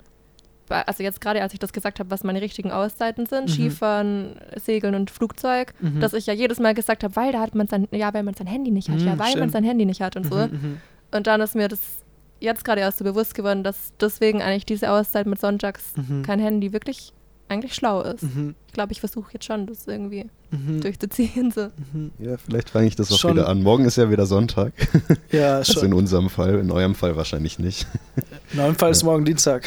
[0.71, 3.53] also jetzt gerade als ich das gesagt habe, was meine richtigen Auszeiten sind, Mhm.
[3.53, 6.01] Skifahren, Segeln und Flugzeug, Mhm.
[6.01, 8.35] dass ich ja jedes Mal gesagt habe, weil da hat man sein, ja, weil man
[8.35, 9.53] sein Handy nicht hat, Mhm, ja, weil man stimmt.
[9.53, 10.37] sein Handy nicht hat und so.
[10.37, 10.77] Mhm, mhm.
[11.13, 11.81] Und dann ist mir das
[12.41, 16.23] jetzt gerade erst so bewusst geworden, dass deswegen eigentlich diese Auszeit mit Sonntags Mhm.
[16.23, 17.13] kein Handy wirklich
[17.51, 18.23] eigentlich schlau ist.
[18.23, 18.55] Mhm.
[18.69, 20.81] Ich glaube, ich versuche jetzt schon, das irgendwie Mhm.
[20.81, 21.51] durchzuziehen.
[21.51, 21.69] So.
[21.93, 22.13] Mhm.
[22.19, 23.63] Ja, vielleicht fange ich das auch Schon- wieder an.
[23.63, 24.73] Morgen ist ja wieder Sonntag.
[25.33, 25.85] Ja, Also schon.
[25.87, 27.87] in unserem Fall, in eurem Fall wahrscheinlich nicht.
[28.53, 29.65] In eurem Fall ist morgen Dienstag.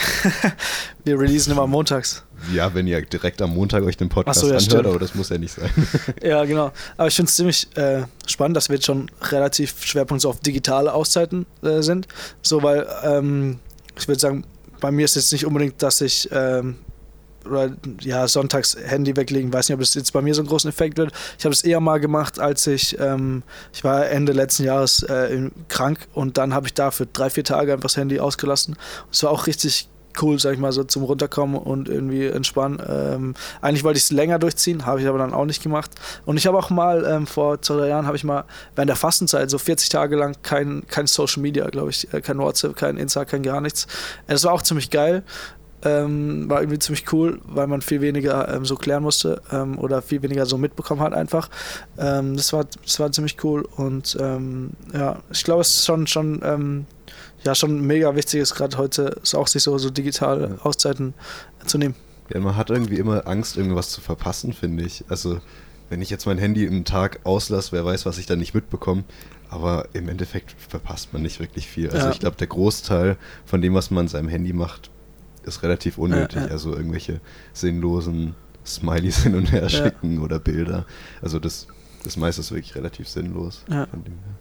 [1.06, 2.24] Wir releasen immer montags.
[2.54, 4.86] Ja, wenn ihr direkt am Montag euch den Podcast so, ja, anhört, stimmt.
[4.88, 5.70] aber das muss ja nicht sein.
[6.22, 6.72] Ja, genau.
[6.98, 10.40] Aber ich finde es ziemlich äh, spannend, dass wir jetzt schon relativ Schwerpunkt so auf
[10.42, 12.08] digitale Auszeiten äh, sind.
[12.42, 13.60] So, weil ähm,
[13.98, 14.44] ich würde sagen,
[14.82, 16.76] bei mir ist jetzt nicht unbedingt, dass ich ähm,
[17.46, 20.70] oder, ja, sonntags Handy weglegen, weiß nicht, ob es jetzt bei mir so einen großen
[20.70, 21.12] Effekt wird.
[21.38, 25.50] Ich habe es eher mal gemacht, als ich, ähm, ich war Ende letzten Jahres äh,
[25.68, 28.76] krank und dann habe ich da für drei, vier Tage einfach das Handy ausgelassen.
[29.12, 29.90] Es war auch richtig
[30.22, 32.82] cool, sag ich mal, so zum Runterkommen und irgendwie entspannen.
[32.88, 35.92] Ähm, eigentlich wollte ich es länger durchziehen, habe ich aber dann auch nicht gemacht.
[36.26, 38.96] Und ich habe auch mal ähm, vor zwei, drei Jahren, habe ich mal während der
[38.96, 42.98] Fastenzeit so 40 Tage lang kein, kein Social Media, glaube ich, äh, kein WhatsApp, kein
[42.98, 43.88] Insta, kein gar nichts.
[44.28, 45.24] Das war auch ziemlich geil.
[45.84, 50.02] Ähm, war irgendwie ziemlich cool, weil man viel weniger ähm, so klären musste ähm, oder
[50.02, 51.50] viel weniger so mitbekommen hat einfach.
[51.98, 56.08] Ähm, das, war, das war ziemlich cool und ähm, ja, ich glaube, es ist schon,
[56.08, 56.86] schon, ähm,
[57.44, 60.66] ja, schon mega wichtig ist gerade heute, ist auch sich so, so digitale Ja.
[60.66, 61.14] Auszeiten
[61.66, 61.96] zu nehmen.
[62.34, 65.04] Ja, man hat irgendwie immer Angst, irgendwas zu verpassen, finde ich.
[65.10, 65.40] Also,
[65.90, 69.04] wenn ich jetzt mein Handy einen Tag auslasse, wer weiß, was ich dann nicht mitbekomme.
[69.50, 71.90] Aber im Endeffekt verpasst man nicht wirklich viel.
[71.92, 72.12] Also, Ja.
[72.12, 74.90] ich glaube, der Großteil von dem, was man an seinem Handy macht,
[75.44, 76.38] ist relativ unnötig.
[76.42, 76.52] Ja, ja.
[76.52, 77.20] Also, irgendwelche
[77.54, 79.70] sinnlosen Smileys hin und her Ja.
[79.70, 80.86] schicken oder Bilder.
[81.22, 81.68] Also, das,
[82.04, 83.64] das meiste ist wirklich relativ sinnlos.
[83.70, 83.86] Ja.
[83.88, 84.34] Von dem her.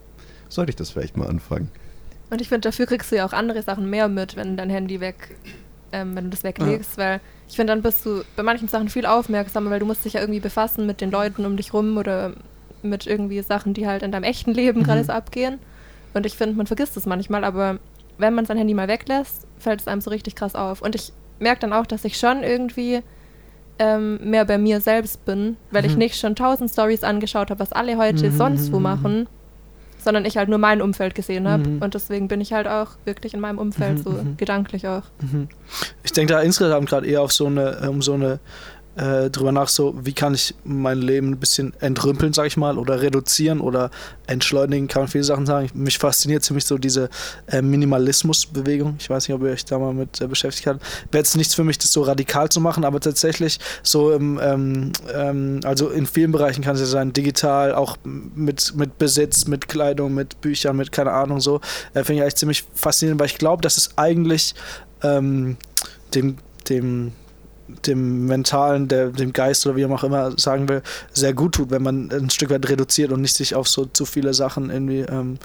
[0.49, 1.69] Sollte ich das vielleicht mal anfangen?
[2.29, 4.99] Und ich finde, dafür kriegst du ja auch andere Sachen mehr mit, wenn dein Handy
[4.99, 5.35] weg,
[5.91, 9.05] ähm, wenn du das weglegst, weil ich finde, dann bist du bei manchen Sachen viel
[9.05, 12.33] aufmerksamer, weil du musst dich ja irgendwie befassen mit den Leuten um dich rum oder
[12.81, 14.83] mit irgendwie Sachen, die halt in deinem echten Leben Mhm.
[14.83, 15.59] gerade so abgehen.
[16.15, 17.77] Und ich finde, man vergisst es manchmal, aber
[18.17, 20.81] wenn man sein Handy mal weglässt, fällt es einem so richtig krass auf.
[20.81, 23.01] Und ich merke dann auch, dass ich schon irgendwie
[23.79, 25.99] ähm, mehr bei mir selbst bin, weil ich Mhm.
[25.99, 29.27] nicht schon tausend Stories angeschaut habe, was alle heute Mhm, sonst wo machen,
[29.97, 31.67] sondern ich halt nur mein Umfeld gesehen habe.
[31.67, 31.81] Mhm.
[31.81, 34.37] Und deswegen bin ich halt auch wirklich in meinem Umfeld Mhm, so mhm.
[34.37, 35.03] gedanklich auch.
[35.21, 35.47] Mhm.
[36.03, 38.39] Ich denke da insgesamt gerade eher auf so eine, um so eine
[38.95, 42.77] äh, drüber nach, so wie kann ich mein Leben ein bisschen entrümpeln, sag ich mal,
[42.77, 43.89] oder reduzieren oder
[44.27, 45.69] entschleunigen, kann man viele Sachen sagen.
[45.73, 47.09] Mich fasziniert ziemlich so diese
[47.47, 48.95] äh, Minimalismus-Bewegung.
[48.99, 50.81] Ich weiß nicht, ob ihr euch da mal mit äh, beschäftigt habt.
[51.11, 54.91] Wäre jetzt nichts für mich, das so radikal zu machen, aber tatsächlich so im, ähm,
[55.13, 59.67] ähm, also in vielen Bereichen kann es ja sein, digital, auch mit, mit Besitz, mit
[59.67, 61.61] Kleidung, mit Büchern, mit keine Ahnung so,
[61.93, 64.55] äh, finde ich eigentlich ziemlich faszinierend, weil ich glaube, dass es eigentlich
[65.01, 65.57] ähm,
[66.13, 66.37] dem,
[66.69, 67.11] dem,
[67.73, 70.81] dem mentalen, der, dem Geist oder wie man auch immer sagen will,
[71.11, 74.05] sehr gut tut, wenn man ein Stück weit reduziert und nicht sich auf so zu
[74.05, 75.37] viele Sachen irgendwie, ähm,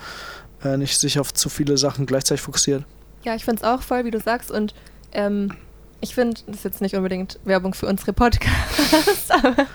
[0.65, 2.85] äh, nicht sich auf zu viele Sachen gleichzeitig fokussiert.
[3.25, 4.51] Ja, ich finde es auch voll, wie du sagst.
[4.51, 4.75] Und
[5.13, 5.53] ähm,
[6.01, 9.67] ich finde, das ist jetzt nicht unbedingt Werbung für unsere Podcasts, aber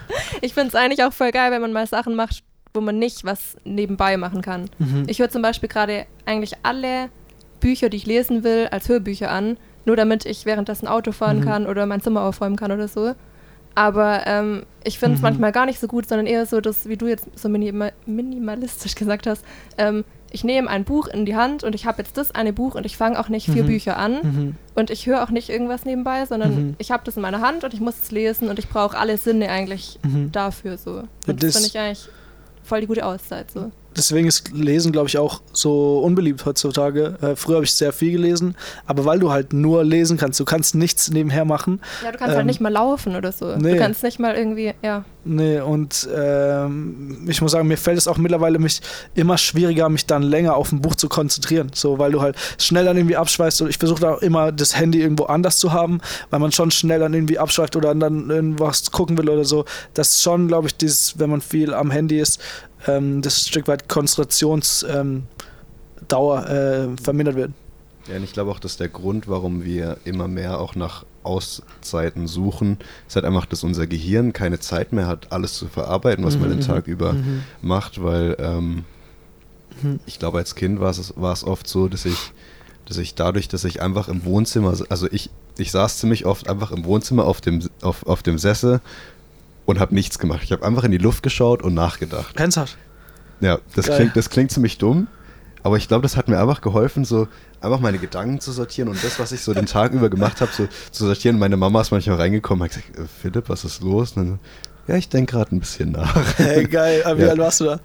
[0.42, 3.24] ich finde es eigentlich auch voll geil, wenn man mal Sachen macht, wo man nicht
[3.24, 4.70] was nebenbei machen kann.
[4.80, 5.04] Mhm.
[5.08, 7.10] Ich höre zum Beispiel gerade eigentlich alle
[7.60, 11.44] Bücher, die ich lesen will, als Hörbücher an, nur damit ich währenddessen Auto fahren Mhm.
[11.46, 13.14] kann oder mein Zimmer aufräumen kann oder so.
[13.76, 15.28] Aber ähm, ich finde es Mhm.
[15.30, 18.94] manchmal gar nicht so gut, sondern eher so, dass, wie du jetzt so minima minimalistisch
[18.96, 19.44] gesagt hast,
[19.78, 22.74] ähm, ich nehme ein Buch in die Hand und ich habe jetzt das eine Buch
[22.76, 23.68] und ich fange auch nicht vier Mhm.
[23.68, 24.56] Bücher an Mhm.
[24.76, 26.76] und ich höre auch nicht irgendwas nebenbei, sondern Mhm.
[26.80, 29.18] ich habe das in meiner Hand und ich muss es lesen und ich brauche alle
[29.18, 30.32] Sinne eigentlich Mhm.
[30.32, 31.04] dafür so.
[31.28, 32.10] Und das das- finde ich eigentlich
[32.64, 33.72] voll die gute Auszeit so.
[33.96, 37.18] Deswegen ist Lesen, glaube ich, auch so unbeliebt heutzutage.
[37.22, 40.46] Äh, früher habe ich sehr viel gelesen, aber weil du halt nur lesen kannst, du
[40.46, 41.82] kannst nichts nebenher machen.
[42.04, 43.56] Ja, du kannst Ähm, halt nicht mal laufen oder so.
[43.56, 43.74] nee.
[43.74, 45.06] Du kannst nicht mal irgendwie, ja.
[45.26, 48.82] Nee, und ähm, ich muss sagen, mir fällt es auch mittlerweile mich
[49.16, 51.72] immer schwieriger, mich dann länger auf ein Buch zu konzentrieren.
[51.74, 53.62] So, weil du halt schnell dann irgendwie abschweifst.
[53.62, 56.72] Und ich versuche da auch immer das Handy irgendwo anders zu haben, weil man schon
[56.72, 59.64] schnell dann irgendwie abschweift oder dann irgendwas gucken will oder so.
[59.94, 62.42] Das ist schon, glaube ich, dieses, wenn man viel am Handy ist,
[62.88, 65.24] ähm, das Stück weit Konzentrationsdauer ähm,
[66.98, 67.52] äh, vermindert wird.
[68.08, 72.28] Ja, und ich glaube auch, dass der Grund, warum wir immer mehr auch nach Auszeiten
[72.28, 76.38] suchen, ist halt einfach, dass unser Gehirn keine Zeit mehr hat, alles zu verarbeiten, was
[76.38, 77.44] man den Mhm, Tag mhm, über mhm.
[77.62, 78.84] macht, weil ähm,
[79.82, 80.00] Mhm.
[80.06, 82.32] ich glaube, als Kind war es, war es oft so, dass ich,
[82.86, 86.72] dass ich dadurch, dass ich einfach im Wohnzimmer, also ich, ich saß ziemlich oft einfach
[86.72, 88.82] im Wohnzimmer auf dem, auf, auf dem Sessel
[89.66, 90.42] und habe nichts gemacht.
[90.44, 92.40] Ich habe einfach in die Luft geschaut und nachgedacht.
[92.40, 92.78] Ernsthaft?
[93.40, 93.98] Ja, das Geil.
[93.98, 95.08] klingt, das klingt ziemlich dumm,
[95.64, 97.28] Aber ich glaube, das hat mir einfach geholfen, so
[97.62, 100.52] einfach meine Gedanken zu sortieren und das, was ich so den Tag über gemacht habe,
[100.54, 101.40] so zu sortieren.
[101.40, 104.12] Meine Mama ist manchmal reingekommen und hat gesagt, äh, Philipp, was ist los?
[104.14, 104.40] Und dann,
[104.88, 106.38] ja, ich denke gerade ein bisschen nach.
[106.38, 107.02] Hey, geil.
[107.06, 107.30] Aber wie Ja.
[107.30, 107.80] alt warst du da?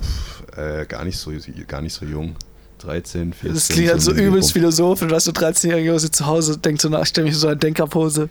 [0.00, 1.32] Pff, äh, gar, nicht so,
[1.66, 2.36] gar nicht so jung.
[2.78, 3.54] 13, 14.
[3.54, 5.10] Das klingt halt so übelst philosophisch.
[5.10, 7.48] Weißt du, 13-Jährige Junge sitzt zu Hause, denkt so nach, ich stelle mich in so
[7.48, 8.28] eine Denkerpose,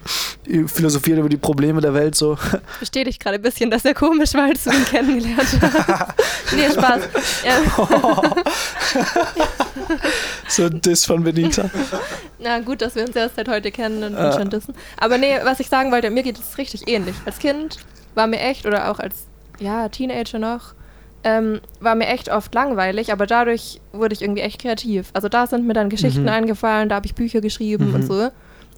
[0.67, 2.37] philosophiert über die Probleme der Welt so.
[2.77, 6.13] Verstehe dich gerade ein bisschen, dass er komisch war, als du ihn kennengelernt hast.
[6.55, 7.01] nee, Spaß.
[7.45, 7.57] Ja,
[10.47, 11.69] So ein Diss von Benita.
[12.39, 14.73] na gut, dass wir uns erst seit heute kennen und uns schon wissen.
[14.97, 17.15] Aber nee, was ich sagen wollte, mir geht es richtig ähnlich.
[17.25, 17.77] Als Kind
[18.15, 19.25] war mir echt, oder auch als
[19.59, 20.73] ja, Teenager noch,
[21.23, 25.09] ähm, war mir echt oft langweilig, aber dadurch wurde ich irgendwie echt kreativ.
[25.13, 26.29] Also da sind mir dann Geschichten Mhm.
[26.29, 27.95] eingefallen, da habe ich Bücher geschrieben Mhm.
[27.95, 28.13] und so.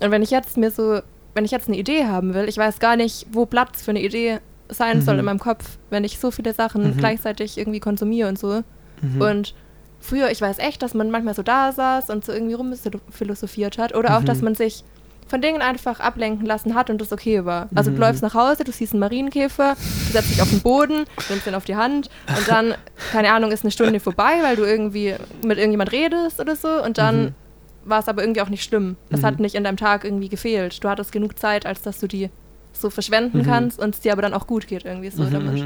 [0.01, 1.01] Und wenn ich jetzt mir so,
[1.35, 4.01] wenn ich jetzt eine Idee haben will, ich weiß gar nicht, wo Platz für eine
[4.01, 5.19] Idee sein soll Mhm.
[5.19, 6.97] in meinem Kopf, wenn ich so viele Sachen Mhm.
[6.97, 8.61] gleichzeitig irgendwie konsumiere und so.
[9.01, 9.21] Mhm.
[9.21, 9.55] Und
[9.99, 13.95] früher, ich weiß echt, dass man manchmal so da saß und so irgendwie rumphilosophiert hat.
[13.95, 14.25] Oder auch, Mhm.
[14.25, 14.83] dass man sich
[15.29, 17.69] von Dingen einfach ablenken lassen hat und das okay war.
[17.75, 17.95] Also Mhm.
[17.95, 19.75] du läufst nach Hause, du siehst einen Marienkäfer,
[20.07, 22.73] du setzt dich auf den Boden, nimmst ihn auf die Hand und dann,
[23.11, 26.97] keine Ahnung, ist eine Stunde vorbei, weil du irgendwie mit irgendjemand redest oder so und
[26.97, 27.33] dann Mhm.
[27.85, 28.97] war es aber irgendwie auch nicht schlimm.
[29.09, 29.25] Es Mhm.
[29.25, 30.83] hat nicht in deinem Tag irgendwie gefehlt.
[30.83, 32.29] Du hattest genug Zeit, als dass du die
[32.73, 33.43] so verschwenden Mhm.
[33.43, 35.53] kannst und es dir aber dann auch gut geht irgendwie so Mhm, damit.
[35.55, 35.61] mhm,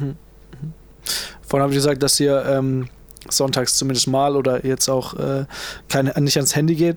[0.00, 0.72] mhm, mhm.
[1.46, 2.88] Vorhin habe ich gesagt, dass ihr ähm,
[3.28, 5.44] sonntags zumindest mal oder jetzt auch äh,
[5.88, 6.96] keine, nicht ans Handy geht.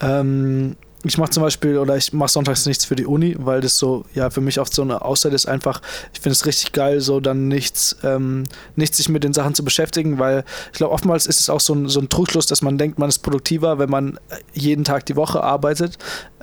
[0.00, 3.78] Ähm, ich mache zum Beispiel oder ich mache sonntags nichts für die Uni, weil das
[3.78, 5.46] so, ja, für mich oft so eine Auszeit ist.
[5.46, 5.80] Einfach,
[6.12, 8.44] ich finde es richtig geil, so dann nichts, ähm,
[8.76, 11.74] nichts sich mit den Sachen zu beschäftigen, weil ich glaube, oftmals ist es auch so
[11.74, 14.20] ein, so ein Trugschluss, dass man denkt, man ist produktiver, wenn man
[14.52, 15.96] jeden Tag die Woche arbeitet.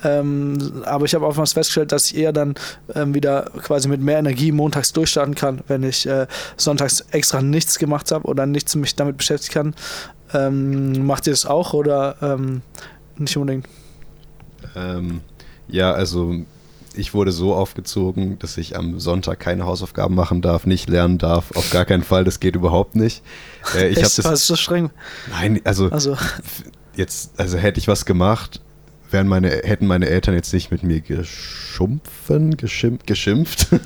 [0.03, 2.55] Ähm, aber ich habe oftmals festgestellt, dass ich eher dann
[2.95, 7.77] ähm, wieder quasi mit mehr Energie montags durchstarten kann, wenn ich äh, sonntags extra nichts
[7.77, 9.75] gemacht habe oder nichts mich damit beschäftigen kann.
[10.33, 12.61] Ähm, macht ihr das auch oder ähm,
[13.17, 13.67] nicht unbedingt?
[14.75, 15.21] Ähm,
[15.67, 16.35] ja, also
[16.97, 21.51] ich wurde so aufgezogen, dass ich am Sonntag keine Hausaufgaben machen darf, nicht lernen darf.
[21.55, 23.21] Auf gar keinen Fall, das geht überhaupt nicht.
[23.75, 24.23] Äh, ich Echt?
[24.23, 24.41] War das.
[24.41, 24.89] es so streng?
[25.29, 26.17] Nein, also Also,
[26.95, 28.61] jetzt, also hätte ich was gemacht,
[29.11, 33.67] wären meine, hätten meine Eltern jetzt nicht mit mir geschumpfen, geschimpft, geschimpft.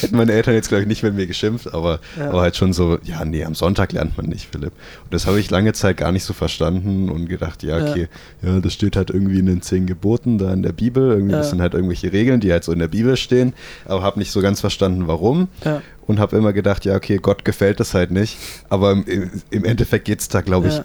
[0.00, 2.28] hätten meine Eltern jetzt, glaube ich, nicht mit mir geschimpft, aber, Ja.
[2.30, 4.72] aber halt schon so, ja, nee, am Sonntag lernt man nicht, Philipp.
[5.04, 7.90] Und das habe ich lange Zeit gar nicht so verstanden und gedacht, ja, Ja.
[7.90, 8.08] okay,
[8.42, 11.10] ja, das steht halt irgendwie in den zehn Geboten da in der Bibel.
[11.12, 11.50] Irgendwie, Das Ja.
[11.50, 13.52] sind halt irgendwelche Regeln, die halt so in der Bibel stehen,
[13.84, 15.48] aber habe nicht so ganz verstanden, warum.
[15.64, 15.82] ja.
[16.06, 18.38] Und habe immer gedacht, ja, okay, Gott gefällt das halt nicht.
[18.70, 20.84] Aber im, im Endeffekt geht es da, glaube ich, Ja.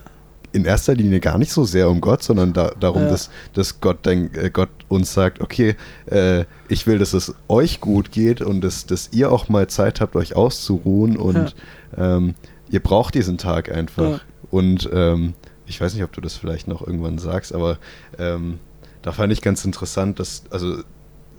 [0.54, 3.10] In erster Linie gar nicht so sehr um Gott, sondern da, darum, Ja.
[3.10, 7.82] dass, dass Gott, denk, äh, Gott uns sagt, okay, äh, ich will, dass es euch
[7.82, 11.56] gut geht und dass, dass ihr auch mal Zeit habt, euch auszuruhen und
[11.98, 12.36] ähm,
[12.70, 14.12] ihr braucht diesen Tag einfach.
[14.12, 14.20] Ja.
[14.52, 15.34] Und ähm,
[15.66, 17.78] ich weiß nicht, ob du das vielleicht noch irgendwann sagst, aber
[18.20, 18.60] ähm,
[19.02, 20.78] da fand ich ganz interessant, dass, also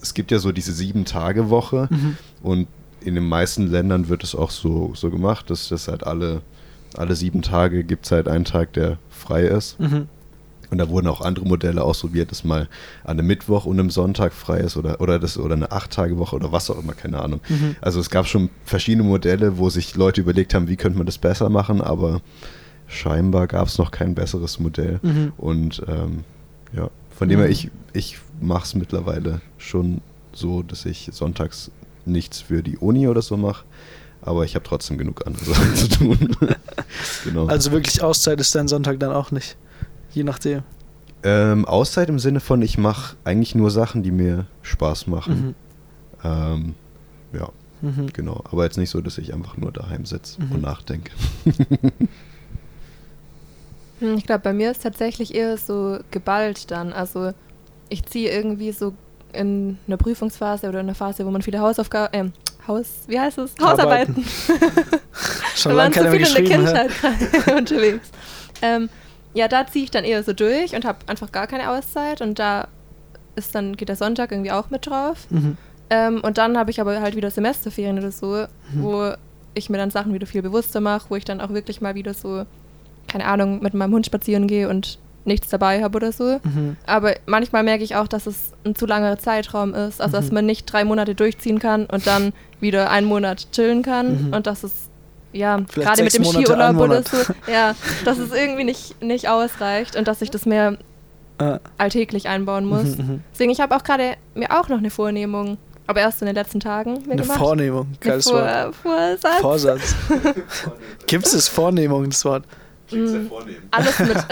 [0.03, 2.17] es gibt ja so diese Sieben-Tage-Woche Mhm.
[2.43, 2.67] und
[3.01, 6.41] in den meisten Ländern wird es auch so, so gemacht, dass das halt alle,
[6.99, 9.79] alle sieben Tage gibt es halt einen Tag, der frei ist.
[9.81, 10.09] Mhm.
[10.71, 12.69] Und da wurden auch andere Modelle ausprobiert, dass mal
[13.05, 16.51] an einem Mittwoch und einem Sonntag frei ist oder, oder, das, oder eine Acht-Tage-Woche oder
[16.53, 17.41] was auch immer, keine Ahnung.
[17.49, 17.77] Mhm.
[17.81, 21.19] Also es gab schon verschiedene Modelle, wo sich Leute überlegt haben, wie könnte man das
[21.19, 22.23] besser machen, aber
[22.87, 24.99] scheinbar gab es noch kein besseres Modell.
[25.03, 25.33] Mhm.
[25.37, 26.25] Und ähm,
[26.75, 27.53] ja, von dem her, Mhm.
[27.53, 30.01] ich, ich mache es mittlerweile schon
[30.33, 31.71] so, dass ich sonntags
[32.05, 33.65] nichts für die Uni oder so mache,
[34.25, 36.37] aber ich habe trotzdem genug andere Sachen zu tun.
[37.25, 37.47] genau.
[37.47, 39.57] Also wirklich Auszeit ist dein Sonntag dann auch nicht.
[40.13, 40.63] Je nachdem.
[41.23, 45.47] ähm, Auszeit im Sinne von, ich mache eigentlich nur Sachen, die mir Spaß machen.
[45.49, 45.55] Mhm.
[46.25, 46.75] Ähm,
[47.33, 47.49] ja,
[47.83, 48.07] Mhm.
[48.13, 48.43] genau.
[48.51, 50.53] Aber jetzt nicht so, dass ich einfach nur daheim sitze Mhm.
[50.53, 51.13] und nachdenke.
[54.01, 56.93] Hm, Ich glaube, bei mir ist tatsächlich eher so geballt dann.
[56.93, 57.33] Also
[57.89, 58.93] ich ziehe irgendwie so
[59.33, 62.33] in einer Prüfungsphase oder in einer Phase, wo man viele Hausaufgaben, ähm,
[62.67, 63.55] Haus, wie heißt es?
[63.61, 64.25] Hausarbeiten.
[65.55, 66.87] Schon da waren mehr viele in der?
[66.89, 66.91] Kindheit
[67.59, 68.11] unterwegs.
[68.63, 68.89] Ähm,
[69.35, 72.39] ja, da ziehe ich dann eher so durch und habe einfach gar keine Auszeit und
[72.39, 72.69] da
[73.37, 75.27] ist dann geht der Sonntag irgendwie auch mit drauf.
[75.31, 75.57] Mhm.
[75.91, 78.83] Ähm, und dann habe ich aber halt wieder Semesterferien oder so, Mhm.
[78.83, 79.13] wo
[79.55, 82.15] ich mir dann Sachen wieder viel bewusster mache, wo ich dann auch wirklich mal wieder
[82.15, 82.45] so,
[83.09, 86.41] keine Ahnung, mit meinem Hund spazieren gehe und nichts dabei habe oder so.
[86.43, 86.77] Mhm.
[86.87, 90.01] Aber manchmal merke ich auch, dass es ein zu langer Zeitraum ist.
[90.01, 90.35] Also, dass Mhm.
[90.35, 94.29] man nicht drei Monate durchziehen kann und dann wieder einen Monat chillen kann.
[94.29, 94.35] Mhm.
[94.35, 94.73] Und dass es,
[95.33, 97.17] ja, gerade mit dem Monate, Skiurlaub oder so,
[97.51, 100.77] ja, dass es irgendwie nicht, nicht ausreicht und dass ich das mehr
[101.39, 102.97] Äh, alltäglich einbauen muss.
[102.97, 103.21] mhm, mhm.
[103.33, 105.59] Deswegen, ich habe auch gerade mir auch noch eine Vornehmung,
[105.89, 107.39] aber erst in den letzten Tagen mir Eine gemacht.
[107.39, 107.89] Vornehmung.
[108.01, 108.75] Geiles Vor Wort.
[108.77, 109.41] Vorsatz.
[109.41, 109.95] Vorsatz.
[111.09, 112.45] Gibt es Vornehmung, das Wort?
[112.95, 113.57] Klingt sehr vornehm.
[113.71, 114.17] Alles mit,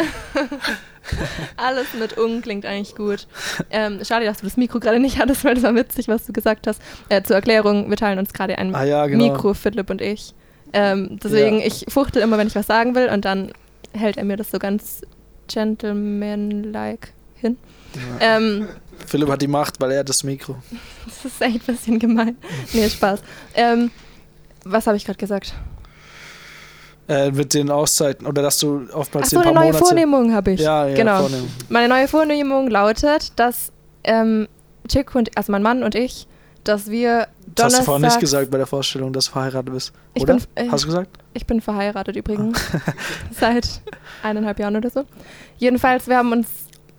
[1.57, 3.27] alles mit Ung klingt eigentlich gut.
[3.71, 6.33] Ähm, schade, dass du das Mikro gerade nicht hattest, weil das war witzig, was du
[6.33, 6.81] gesagt hast.
[7.09, 9.25] Äh, zur Erklärung, wir teilen uns gerade ein Ah ja, genau.
[9.33, 10.35] Mikro, Philipp und ich.
[10.73, 11.67] Ähm, deswegen, Ja.
[11.67, 13.53] ich fuchtel immer, wenn ich was sagen will und dann
[13.93, 15.03] hält er mir das so ganz
[15.49, 17.59] gentleman-like hin.
[18.21, 18.37] Ja.
[18.37, 18.69] Ähm,
[19.07, 20.57] Philipp hat die Macht, weil er hat das Mikro.
[21.05, 22.37] das ist echt ein bisschen gemein.
[22.73, 23.21] Nee, Spaß.
[23.55, 23.91] Ähm,
[24.65, 25.55] was habe ich gerade gesagt?
[27.09, 29.85] Äh, mit den Auszeiten oder dass du oftmals ein paar eine neue Monate.
[29.85, 30.61] Vornehmung habe ich.
[30.61, 31.21] Ja, ja, genau.
[31.23, 31.49] Vornehmung.
[31.69, 33.73] Meine neue Vornehmung lautet, dass
[34.05, 34.47] ähm,
[34.87, 36.29] Chick und, also mein Mann und ich,
[36.63, 39.93] dass wir Das hast du vorhin nicht gesagt bei der Vorstellung, dass du verheiratet bist.
[40.15, 40.37] Ich Oder?
[40.37, 41.11] bin, äh, Hast du gesagt?
[41.35, 42.61] Ich bin verheiratet übrigens.
[43.33, 43.83] seit
[44.23, 45.05] eineinhalb Jahren oder so.
[45.59, 46.47] Jedenfalls, wir haben uns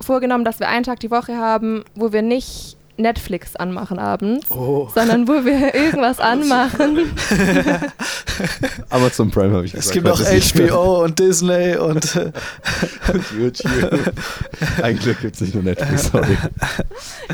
[0.01, 4.87] vorgenommen, dass wir einen Tag die Woche haben, wo wir nicht Netflix anmachen abends, Oh.
[4.93, 6.99] sondern wo wir irgendwas anmachen.
[8.89, 10.19] Amazon Prime habe ich Es gesagt.
[10.55, 12.31] gibt auch HBO und Disney und äh,
[13.11, 14.13] und YouTube.
[14.81, 16.37] Eigentlich gibt es nicht nur Netflix, sorry.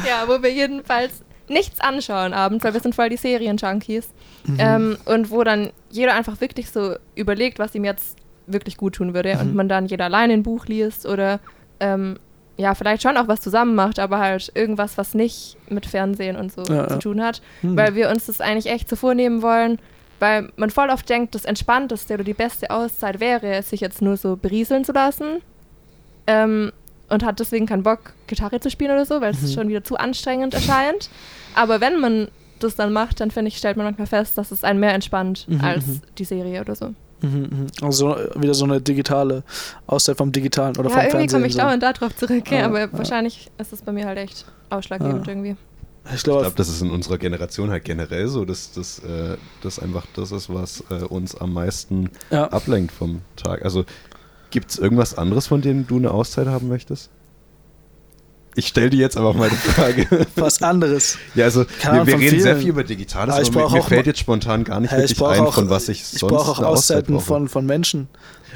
[0.07, 1.11] ja, wo wir jedenfalls
[1.47, 4.09] nichts anschauen abends, weil wir sind voll die Serien-Junkies.
[4.45, 4.55] Mhm.
[4.59, 9.13] Ähm, und wo dann jeder einfach wirklich so überlegt, was ihm jetzt wirklich gut tun
[9.13, 9.33] würde.
[9.39, 9.55] Und Mhm.
[9.55, 11.39] man dann jeder alleine ein Buch liest oder
[11.79, 12.17] ähm,
[12.59, 16.51] ja, vielleicht schon auch was zusammen macht, aber halt irgendwas, was nicht mit Fernsehen und
[16.51, 16.99] so Ja, zu ja.
[16.99, 17.41] tun hat.
[17.61, 17.77] Hm.
[17.77, 19.79] Weil wir uns das eigentlich echt so vornehmen wollen,
[20.19, 24.17] weil man voll oft denkt, das Entspannteste oder die beste Auszeit wäre, sich jetzt nur
[24.17, 25.41] so berieseln zu lassen.
[26.27, 26.71] Ähm,
[27.09, 29.47] und hat deswegen keinen Bock, Gitarre zu spielen oder so, weil es Mhm.
[29.53, 31.09] schon wieder zu anstrengend erscheint.
[31.55, 32.27] Aber wenn man
[32.59, 35.45] das dann macht, dann finde ich, stellt man manchmal fest, dass es einen mehr entspannt
[35.47, 36.01] Mhm, als mhm.
[36.17, 36.93] die Serie oder so.
[37.21, 37.67] Mhm, mhm.
[37.81, 39.43] Also äh, wieder so eine digitale
[39.87, 41.29] Auszeit vom Digitalen oder ja, vom irgendwie Fernsehen.
[41.37, 41.59] komme ich so.
[41.59, 42.87] dauernd darauf zurück, ja, Ja, aber ja.
[42.91, 45.31] wahrscheinlich ist es bei mir halt echt ausschlaggebend Ja.
[45.33, 45.55] irgendwie.
[46.15, 49.79] Ich glaube, glaube, das ist in unserer Generation halt generell so, dass das äh, dass
[49.79, 52.47] einfach das ist, was äh, uns am meisten ja.
[52.47, 53.63] ablenkt vom Tag.
[53.63, 53.85] Also
[54.49, 57.11] gibt es irgendwas anderes, von dem du eine Auszeit haben möchtest?
[58.55, 60.07] Ich stelle dir jetzt aber mal die Frage.
[60.35, 61.17] was anderes.
[61.35, 62.59] ja, also wir, wir reden sehr vielen.
[62.59, 65.17] viel über Digitales, Aber ich aber mir, mir fällt jetzt spontan gar nicht ich wirklich
[65.17, 67.25] brauche ein, auch, von was ich ich sonst brauche auch Auszeiten brauche.
[67.25, 68.07] von, von Menschen.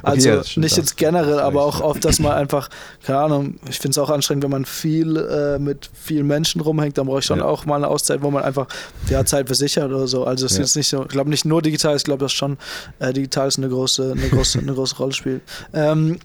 [0.01, 1.65] Also ja, das stimmt, nicht jetzt generell, aber ja.
[1.67, 2.69] auch oft, dass man einfach,
[3.05, 6.97] keine Ahnung, ich finde es auch anstrengend, wenn man viel äh, mit vielen Menschen rumhängt,
[6.97, 7.45] dann brauche ich schon Ja.
[7.45, 8.67] auch mal eine Auszeit, wo man einfach
[9.09, 10.25] ja, Zeit für sich hat oder so.
[10.25, 10.63] Also es ist Ja.
[10.63, 12.57] jetzt nicht so, ich glaube nicht nur digital, ich glaube, dass schon
[12.99, 15.41] äh, digital eine große, eine große, eine große Rolle spielt.
[15.73, 16.17] Ähm,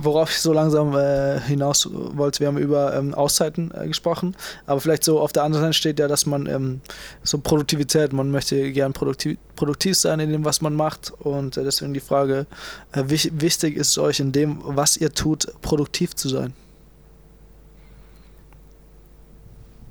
[0.00, 4.80] worauf ich so langsam äh, hinaus wollte, wir haben über ähm, Auszeiten äh, gesprochen, aber
[4.80, 6.80] vielleicht so auf der anderen Seite steht ja, dass man ähm,
[7.24, 11.64] so Produktivität, man möchte gern produktiv, produktiv sein in dem, was man macht und äh,
[11.64, 12.46] deswegen die Frage,
[12.92, 16.54] äh, wich, wichtig ist euch in dem, was ihr tut, produktiv zu sein?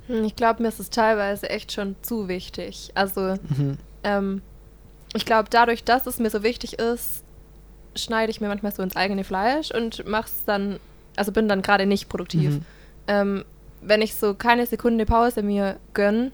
[0.06, 2.90] Hm, Ich glaube, mir ist es teilweise echt schon zu wichtig.
[2.94, 3.76] Also Mhm.
[4.04, 4.42] ähm,
[5.14, 7.24] ich glaube, dadurch, dass es mir so wichtig ist,
[7.98, 10.78] schneide ich mir manchmal so ins eigene Fleisch und mach's dann,
[11.16, 12.54] also bin dann gerade nicht produktiv.
[12.56, 12.60] Mhm.
[13.08, 13.44] Ähm,
[13.80, 16.32] wenn ich so keine Sekunde Pause mir gönn,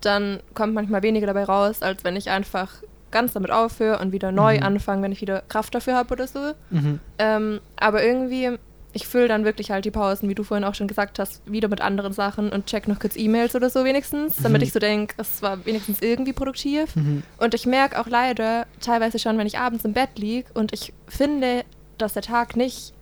[0.00, 2.70] dann kommt manchmal weniger dabei raus, als wenn ich einfach
[3.10, 4.62] ganz damit aufhöre und wieder neu Mhm.
[4.62, 6.52] anfange, wenn ich wieder Kraft dafür habe oder so.
[6.70, 7.00] Mhm.
[7.18, 8.58] Ähm, aber irgendwie,
[8.94, 11.68] ich fülle dann wirklich halt die Pausen, wie du vorhin auch schon gesagt hast, wieder
[11.68, 14.66] mit anderen Sachen und check noch kurz E-Mails oder so wenigstens, damit Mhm.
[14.66, 16.96] ich so denke, es war wenigstens irgendwie produktiv.
[16.96, 17.22] Mhm.
[17.38, 20.92] Und ich merke auch leider teilweise schon, wenn ich abends im Bett liege und ich
[21.06, 21.64] finde,
[21.98, 22.94] dass der Tag nicht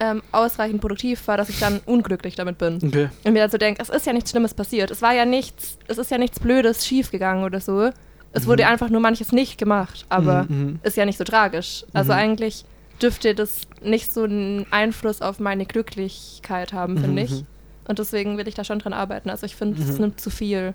[0.00, 2.76] ähm, ausreichend produktiv war, dass ich dann unglücklich damit bin.
[2.82, 3.08] Okay.
[3.24, 4.90] Und mir dann so denke, es ist ja nichts Schlimmes passiert.
[4.92, 7.90] Es war ja nichts, es ist ja nichts Blödes schiefgegangen oder so.
[8.32, 8.68] Es wurde Mhm.
[8.70, 10.80] einfach nur manches nicht gemacht, aber Mhm, mhm.
[10.84, 11.84] ist ja nicht so tragisch.
[11.92, 12.18] Also Mhm.
[12.18, 12.64] eigentlich
[13.02, 17.30] dürfte das nicht so einen Einfluss auf meine Glücklichkeit haben, Mhm, finde ich.
[17.30, 17.46] mhm.
[17.86, 19.30] Und deswegen will ich da schon dran arbeiten.
[19.30, 20.00] Also ich finde, es Mhm.
[20.00, 20.74] nimmt zu viel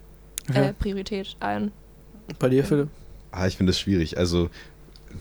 [0.54, 1.72] äh, Priorität ein.
[2.40, 2.90] Bei dir, Philipp?
[3.32, 4.18] Ah, ich finde es schwierig.
[4.18, 4.50] Also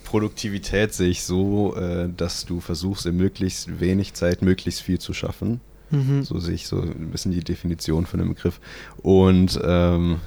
[0.04, 5.12] Produktivität sehe ich so, äh, dass du versuchst, in möglichst wenig Zeit möglichst viel zu
[5.12, 5.60] schaffen.
[5.90, 6.22] Mhm.
[6.24, 8.58] So sehe ich so ein bisschen die Definition von dem Begriff.
[9.02, 10.20] Und ähm,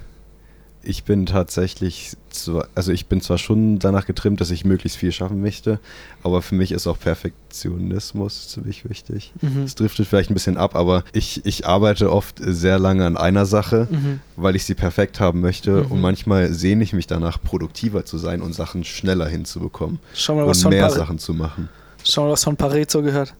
[0.85, 5.11] ich bin tatsächlich, zwar, also ich bin zwar schon danach getrimmt, dass ich möglichst viel
[5.11, 5.79] schaffen möchte,
[6.23, 9.33] aber für mich ist auch Perfektionismus ziemlich wichtig.
[9.41, 9.63] Mhm.
[9.63, 13.45] Es driftet vielleicht ein bisschen ab, aber ich, ich arbeite oft sehr lange an einer
[13.45, 14.19] Sache, Mhm.
[14.35, 15.91] weil ich sie perfekt haben möchte Mhm.
[15.91, 20.47] und manchmal sehne ich mich danach, produktiver zu sein und Sachen schneller hinzubekommen Schau mal,
[20.47, 21.69] was und mehr Sachen zu machen.
[22.03, 23.33] Schau mal, was von Pareto gehört.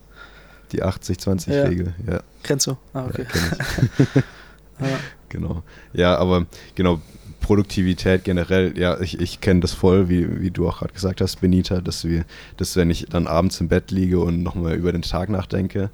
[0.71, 2.21] Die 80-20-Regel, ja.
[2.43, 2.77] Kennst du?
[2.93, 3.25] Ah, okay.
[3.33, 4.21] ja.
[4.77, 4.87] Ja.
[5.29, 5.63] Genau.
[5.93, 6.99] Ja, aber genau,
[7.45, 11.41] Produktivität generell, ja, ich, ich kenne das voll, wie, wie du auch gerade gesagt hast,
[11.41, 12.25] Benita, dass wir,
[12.57, 15.91] dass wenn ich dann abends im Bett liege und nochmal über den Tag nachdenke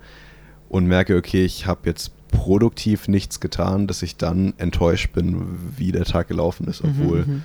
[0.69, 5.45] und merke, okay, ich habe jetzt produktiv nichts getan, dass ich dann enttäuscht bin,
[5.75, 7.43] wie der Tag gelaufen ist, obwohl Mhm, mhm.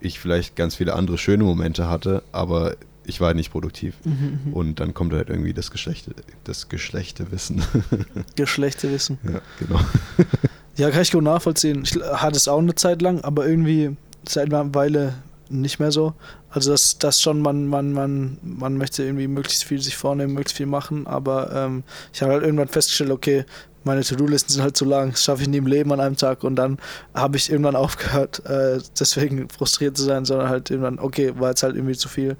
[0.00, 2.76] ich vielleicht ganz viele andere schöne Momente hatte, aber
[3.06, 3.94] ich war nicht produktiv.
[4.04, 4.52] Mhm.
[4.52, 6.10] Und dann kommt halt irgendwie das Geschlechte,
[6.44, 7.62] das Geschlechtewissen.
[8.36, 9.18] Geschlechtewissen.
[9.24, 9.80] ja, genau.
[10.76, 11.84] Ja, kann ich gut nachvollziehen.
[11.84, 13.96] Ich hatte es auch eine Zeit lang, aber irgendwie
[14.28, 15.14] seit einer Weile
[15.48, 16.12] nicht mehr so.
[16.50, 20.56] Also das, das schon, man, man, man, man möchte irgendwie möglichst viel sich vornehmen, möglichst
[20.56, 23.44] viel machen, aber ähm, ich habe halt irgendwann festgestellt, okay,
[23.86, 26.44] meine To-Do-Listen sind halt zu lang, das schaffe ich nie im Leben an einem Tag
[26.44, 26.78] und dann
[27.14, 31.62] habe ich irgendwann aufgehört, äh, deswegen frustriert zu sein, sondern halt irgendwann, okay, war jetzt
[31.62, 32.36] halt irgendwie zu viel,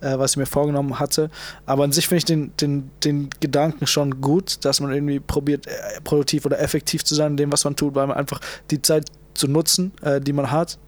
[0.00, 1.30] äh, was ich mir vorgenommen hatte.
[1.66, 5.66] Aber an sich finde ich den, den, den Gedanken schon gut, dass man irgendwie probiert,
[5.66, 8.40] äh, produktiv oder effektiv zu sein in dem, was man tut, weil man einfach
[8.70, 10.78] die Zeit zu nutzen, äh, die man hat.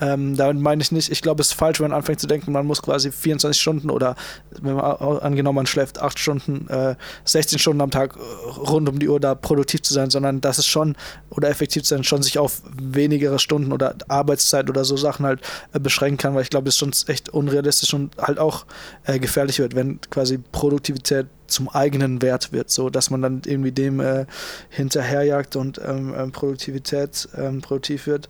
[0.00, 2.52] Ähm, damit meine ich nicht, ich glaube, es ist falsch, wenn man anfängt zu denken,
[2.52, 4.16] man muss quasi 24 Stunden oder
[4.60, 8.98] wenn man angenommen, man schläft 8 Stunden, äh, 16 Stunden am Tag äh, rund um
[8.98, 10.96] die Uhr da produktiv zu sein, sondern das ist schon,
[11.30, 15.40] oder effektiv zu sein, schon sich auf wenigere Stunden oder Arbeitszeit oder so Sachen halt
[15.72, 18.64] äh, beschränken kann, weil ich glaube, das schon echt unrealistisch und halt auch
[19.04, 23.72] äh, gefährlich wird, wenn quasi Produktivität zum eigenen Wert wird, so dass man dann irgendwie
[23.72, 24.26] dem äh,
[24.70, 28.28] hinterherjagt und ähm, ähm, Produktivität ähm, produktiv wird.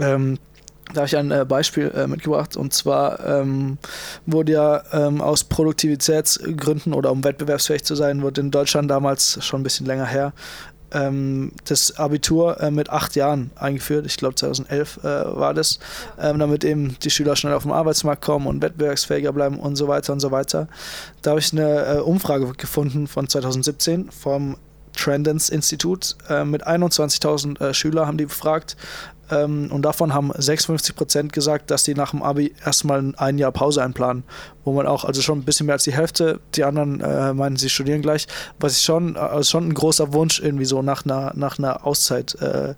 [0.00, 0.38] Ähm,
[0.94, 3.76] da habe ich ein äh, Beispiel äh, mitgebracht und zwar ähm,
[4.24, 9.60] wurde ja ähm, aus Produktivitätsgründen oder um wettbewerbsfähig zu sein, wurde in Deutschland damals schon
[9.60, 10.32] ein bisschen länger her
[10.92, 14.06] ähm, das Abitur äh, mit acht Jahren eingeführt.
[14.06, 15.78] Ich glaube 2011 äh, war das,
[16.18, 19.88] ähm, damit eben die Schüler schnell auf den Arbeitsmarkt kommen und wettbewerbsfähiger bleiben und so
[19.88, 20.68] weiter und so weiter.
[21.22, 24.56] Da habe ich eine äh, Umfrage gefunden von 2017 vom
[24.96, 26.16] Trendens Institut.
[26.28, 28.76] Äh, mit 21.000 äh, Schüler haben die befragt.
[29.30, 33.52] Ähm, und davon haben 56 Prozent gesagt, dass sie nach dem Abi erstmal ein Jahr
[33.52, 34.24] Pause einplanen.
[34.68, 37.56] Wo man auch, also schon ein bisschen mehr als die Hälfte, die anderen äh, meinen,
[37.56, 38.26] sie studieren gleich.
[38.60, 42.34] Was ich schon, also schon ein großer Wunsch irgendwie so nach einer, nach einer Auszeit
[42.42, 42.74] äh,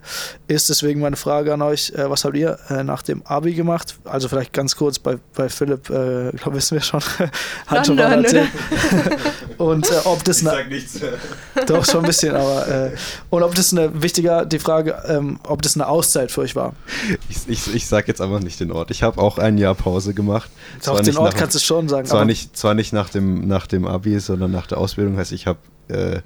[0.47, 0.69] ist.
[0.69, 3.95] Deswegen meine Frage an euch: äh, Was habt ihr äh, nach dem Abi gemacht?
[4.05, 7.01] Also vielleicht ganz kurz bei, bei Philipp, äh, glaube wissen wir schon,
[7.67, 8.47] hat schon mal erzählt.
[9.57, 10.97] und äh, ob das eine nichts.
[11.67, 12.67] doch, schon ein bisschen, aber.
[12.69, 12.91] Äh,
[13.29, 16.73] und ob das eine, wichtiger, die Frage, ähm, ob das eine Auszeit für euch war.
[17.29, 18.91] Ich, ich, ich sag jetzt einfach nicht den Ort.
[18.91, 20.49] Ich habe auch ein Jahr Pause gemacht.
[20.85, 22.07] Doch, den Ort kannst du schon sagen.
[22.07, 25.17] Zwar nicht, zwar nicht nach, dem, nach dem Abi, sondern nach der Ausbildung.
[25.17, 26.21] Heißt, ich habe äh,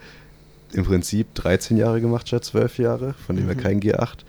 [0.73, 3.59] im Prinzip 13 Jahre gemacht statt 12 Jahre, von dem her Mhm.
[3.61, 4.19] kein G8.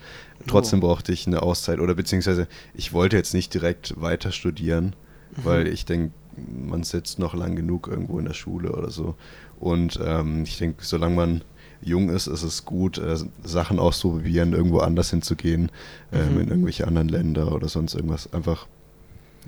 [0.47, 0.87] Trotzdem Oh.
[0.87, 4.95] brauchte ich eine Auszeit oder beziehungsweise ich wollte jetzt nicht direkt weiter studieren,
[5.35, 5.45] Mhm.
[5.45, 6.13] weil ich denke,
[6.55, 9.15] man sitzt noch lang genug irgendwo in der Schule oder so.
[9.59, 11.41] Und ähm, ich denke, solange man
[11.81, 15.71] jung ist, ist es gut, äh, Sachen auszuprobieren, irgendwo anders hinzugehen,
[16.13, 16.41] ähm, Mhm.
[16.41, 18.31] in irgendwelche anderen Länder oder sonst irgendwas.
[18.33, 18.67] Einfach,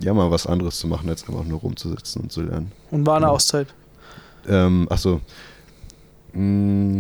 [0.02, 2.72] ja, mal was anderes zu machen, als einfach nur rumzusitzen und zu lernen.
[2.92, 3.32] Und war eine Ja.
[3.32, 3.68] Auszeit.
[4.48, 5.22] Ähm, achso.
[6.34, 7.00] Mm,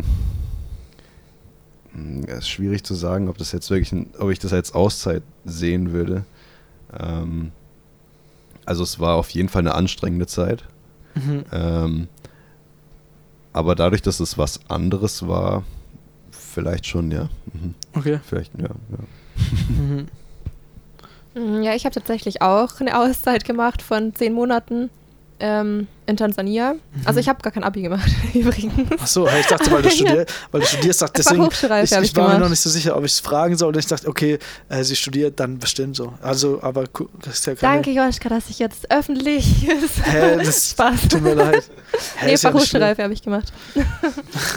[1.93, 4.73] mm, ja, ist schwierig zu sagen, ob das jetzt wirklich, ein, ob ich das als
[4.73, 6.25] Auszeit sehen würde.
[6.97, 7.51] Ähm,
[8.65, 10.63] also es war auf jeden Fall eine anstrengende Zeit.
[11.15, 11.43] Mhm.
[11.51, 12.07] Ähm,
[13.53, 15.63] aber dadurch, dass es was anderes war,
[16.31, 17.29] vielleicht schon, ja.
[17.53, 17.73] Mhm.
[17.93, 18.19] Okay.
[18.23, 18.67] Vielleicht, ja.
[18.67, 19.75] ja.
[19.75, 20.07] Mhm.
[21.35, 24.89] Mm, Ja, ich habe tatsächlich auch eine Auszeit gemacht von zehn Monaten
[25.41, 26.75] ähm, in Tansania.
[27.05, 28.73] Also ich habe gar kein Abi gemacht, übrigens.
[28.99, 31.45] Ach so, ich dachte, weil du, studier, weil du studierst, dachte, deswegen.
[31.45, 33.69] Ich, ich ich war mir noch nicht so sicher, ob ich es fragen soll.
[33.69, 36.13] Und ich dachte, okay, äh, sie studiert, dann bestimmt so.
[36.21, 36.83] Also, aber
[37.21, 39.67] das ist ja keine, Danke, Joschka, dass ich jetzt öffentlich
[40.03, 41.07] Hä, das Spaß.
[41.09, 41.63] Tut mir leid.
[42.17, 42.37] Hä, nee, ja.
[42.37, 43.53] Fachhochschulreife habe ich gemacht.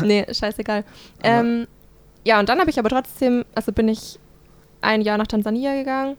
[0.03, 0.85] nee, scheißegal.
[1.23, 1.69] Ähm,
[2.25, 4.19] ja, und dann habe ich aber trotzdem, also bin ich
[4.81, 6.17] ein Jahr nach Tansania gegangen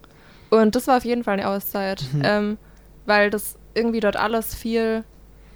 [0.61, 2.21] und das war auf jeden Fall eine Auszeit, Mhm.
[2.23, 2.57] ähm,
[3.05, 5.03] weil das irgendwie dort alles viel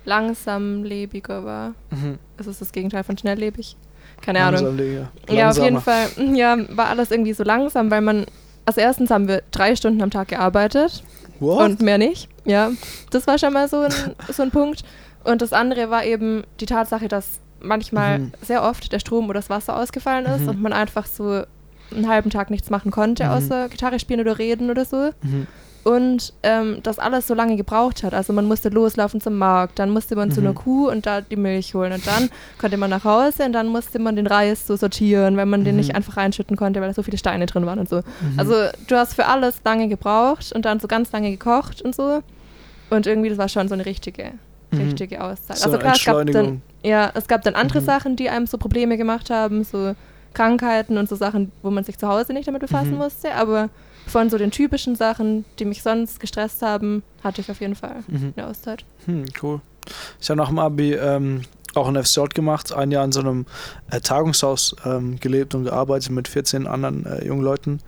[0.05, 1.73] langsamlebiger war.
[1.91, 2.17] Mhm.
[2.37, 3.75] Es ist das Gegenteil von schnelllebig.
[4.21, 4.79] Keine Ahnung.
[5.29, 5.79] Ja, auf jeden.
[5.81, 6.07] Fall.
[6.33, 8.25] Ja, war alles irgendwie so langsam, weil man,
[8.65, 11.03] also erstens haben wir drei Stunden am Tag gearbeitet
[11.39, 11.59] What?
[11.61, 12.27] und mehr nicht.
[12.45, 12.71] Ja,
[13.11, 13.93] das war schon mal so ein,
[14.31, 14.83] so ein Punkt.
[15.23, 18.31] Und das andere war eben die Tatsache, dass manchmal Mhm.
[18.41, 20.49] sehr oft der Strom oder das Wasser ausgefallen ist Mhm.
[20.49, 21.43] und man einfach so
[21.93, 23.29] einen halben Tag nichts machen konnte, Mhm.
[23.31, 25.11] außer Gitarre spielen oder reden oder so.
[25.21, 25.47] Mhm.
[25.83, 28.13] Und ähm, das alles so lange gebraucht hat.
[28.13, 30.47] Also man musste loslaufen zum Markt, dann musste man zu Mhm.
[30.47, 31.93] einer Kuh und da die Milch holen.
[31.93, 35.45] Und dann konnte man nach Hause und dann musste man den Reis so sortieren, weil
[35.45, 35.79] man den Mhm.
[35.79, 37.97] nicht einfach reinschütten konnte, weil da so viele Steine drin waren und so.
[37.97, 38.03] Mhm.
[38.37, 38.53] Also
[38.87, 42.21] du hast für alles lange gebraucht und dann so ganz lange gekocht und so.
[42.89, 44.31] Und irgendwie, das war schon so eine richtige,
[44.71, 44.79] Mhm.
[44.81, 45.55] richtige Auszeit.
[45.57, 47.85] So also klar, es gab dann, ja, es gab dann andere Mhm.
[47.85, 49.95] Sachen, die einem so Probleme gemacht haben, so
[50.33, 52.97] Krankheiten und so Sachen, wo man sich zu Hause nicht damit befassen Mhm.
[52.97, 53.33] musste.
[53.35, 53.69] Aber
[54.07, 58.03] von so den typischen Sachen, die mich sonst gestresst haben, hatte ich auf jeden Fall
[58.07, 58.33] Mhm.
[58.37, 58.85] eine Auszeit.
[59.05, 59.61] Hm, cool.
[60.19, 61.41] Ich habe nach dem Abi ähm,
[61.75, 63.45] auch ein FSJ gemacht, ein Jahr in so einem
[63.91, 67.79] äh, Tagungshaus ähm, gelebt und gearbeitet mit 14 anderen äh, jungen Leuten.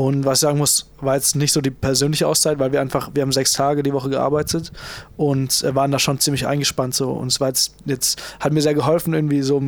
[0.00, 3.10] Und was ich sagen muss, war jetzt nicht so die persönliche Auszeit, weil wir einfach,
[3.12, 4.72] wir haben sechs Tage die Woche gearbeitet
[5.18, 7.10] und äh, waren da schon ziemlich eingespannt so.
[7.10, 9.62] Und es war jetzt, jetzt, hat mir sehr geholfen, irgendwie so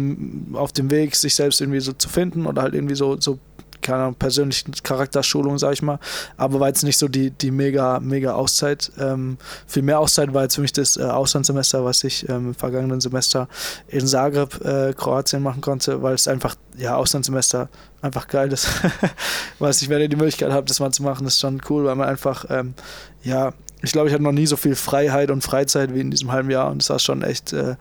[0.54, 3.38] auf dem Weg, sich selbst irgendwie so zu finden oder halt irgendwie so, so
[3.82, 5.98] keine Ahnung, persönlichen Charakterschulung, sag ich mal.
[6.36, 8.90] Aber war jetzt nicht so die, die mega, mega Auszeit.
[8.98, 12.54] Ähm, viel mehr Auszeit war jetzt für mich das äh, Auslandssemester, was ich ähm, im
[12.54, 13.48] vergangenen Semester
[13.88, 17.68] in Zagreb, äh, Kroatien machen konnte, weil es einfach, ja, Auslandssemester
[18.00, 18.68] einfach geil ist.
[19.58, 21.96] Weiß ich, wenn ihr die Möglichkeit habt, das mal zu machen, ist schon cool, weil
[21.96, 22.74] man einfach, ähm,
[23.22, 23.52] ja,
[23.82, 26.50] ich glaube, ich hatte noch nie so viel Freiheit und Freizeit wie in diesem halben
[26.50, 27.76] Jahr und das war schon echt, äh,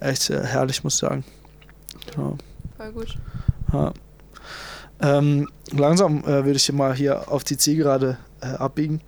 [0.00, 1.24] echt äh, herrlich, muss ich sagen.
[2.16, 2.34] Ja.
[2.76, 3.16] Voll gut.
[3.72, 3.92] Ja.
[5.00, 9.00] Ähm, langsam äh, würde ich mal hier auf die Zielgerade äh, abbiegen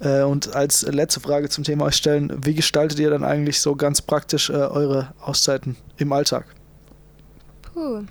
[0.00, 3.74] äh, und als letzte Frage zum Thema euch stellen, wie gestaltet ihr dann eigentlich so
[3.74, 6.46] ganz praktisch äh, eure Auszeiten im Alltag?
[7.62, 8.04] Puh.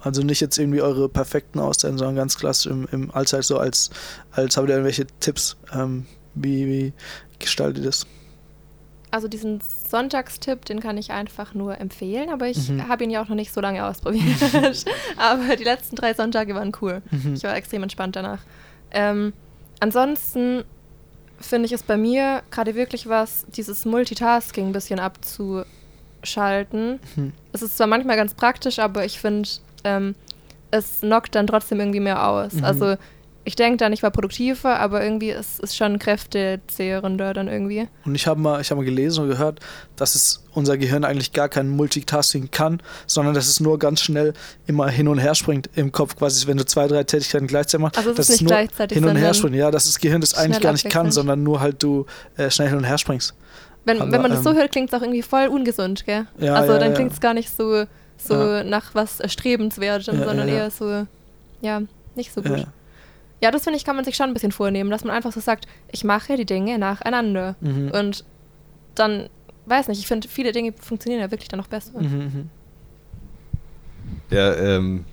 [0.00, 3.90] Also nicht jetzt irgendwie eure perfekten Auszeiten, sondern ganz klassisch im, im Alltag so als,
[4.32, 6.92] als habt ihr irgendwelche Tipps, ähm, wie, wie
[7.38, 8.06] gestaltet ihr das?
[9.10, 9.60] Also diesen
[9.90, 12.88] Sonntagstipp, den kann ich einfach nur empfehlen, aber ich mhm.
[12.88, 14.40] habe ihn ja auch noch nicht so lange ausprobiert.
[15.16, 17.02] aber die letzten drei Sonntage waren cool.
[17.10, 17.34] Mhm.
[17.34, 18.40] Ich war extrem entspannt danach.
[18.90, 19.32] Ähm,
[19.80, 20.64] ansonsten
[21.40, 27.00] finde ich es bei mir gerade wirklich was, dieses Multitasking ein bisschen abzuschalten.
[27.16, 27.32] Mhm.
[27.52, 29.48] Es ist zwar manchmal ganz praktisch, aber ich finde,
[29.84, 30.14] ähm,
[30.70, 32.54] es knockt dann trotzdem irgendwie mehr aus.
[32.54, 32.64] Mhm.
[32.64, 32.96] Also
[33.44, 37.88] ich denke dann, ich war produktiver, aber irgendwie ist es schon kräftezehrender dann irgendwie.
[38.04, 39.60] Und ich habe mal, hab mal gelesen und gehört,
[39.96, 44.34] dass es unser Gehirn eigentlich gar kein Multitasking kann, sondern dass es nur ganz schnell
[44.66, 47.98] immer hin und her springt im Kopf, quasi wenn du zwei, drei Tätigkeiten gleichzeitig machst.
[47.98, 49.56] Also es dass ist nicht nur gleichzeitig, hin und her springt.
[49.56, 52.04] Ja, dass das Gehirn das eigentlich gar nicht kann, sondern nur halt du
[52.36, 53.34] äh, schnell hin und her springst.
[53.86, 56.26] Wenn, aber, wenn man das so ähm, hört, klingt es auch irgendwie voll ungesund, gell?
[56.38, 56.94] Ja, also ja, dann ja.
[56.94, 57.84] klingt es gar nicht so,
[58.18, 61.06] so nach was Erstrebenswertem, sondern eher so,
[61.62, 61.80] ja,
[62.14, 62.66] nicht so gut.
[63.42, 65.40] Ja, das finde ich, kann man sich schon ein bisschen vornehmen, dass man einfach so
[65.40, 67.56] sagt, ich mache die Dinge nacheinander.
[67.60, 67.90] Mhm.
[67.90, 68.24] Und
[68.94, 69.28] dann,
[69.66, 72.00] weiß nicht, ich finde, viele Dinge funktionieren ja wirklich dann noch besser.
[72.00, 72.18] Mhm.
[72.18, 72.50] mhm.
[74.30, 75.04] Ja, ähm,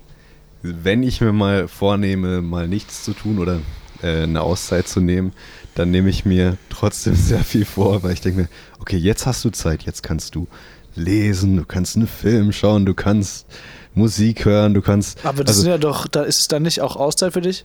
[0.62, 3.60] wenn ich mir mal vornehme, mal nichts zu tun oder
[4.02, 5.32] äh, eine Auszeit zu nehmen,
[5.74, 8.48] dann nehme ich mir trotzdem sehr viel vor, weil ich denke mir,
[8.80, 10.46] okay, jetzt hast du Zeit, jetzt kannst du
[10.94, 13.46] lesen, du kannst einen Film schauen, du kannst
[13.94, 15.24] Musik hören, du kannst.
[15.24, 17.64] Aber das also, sind ja doch, da ist es dann nicht auch Auszeit für dich?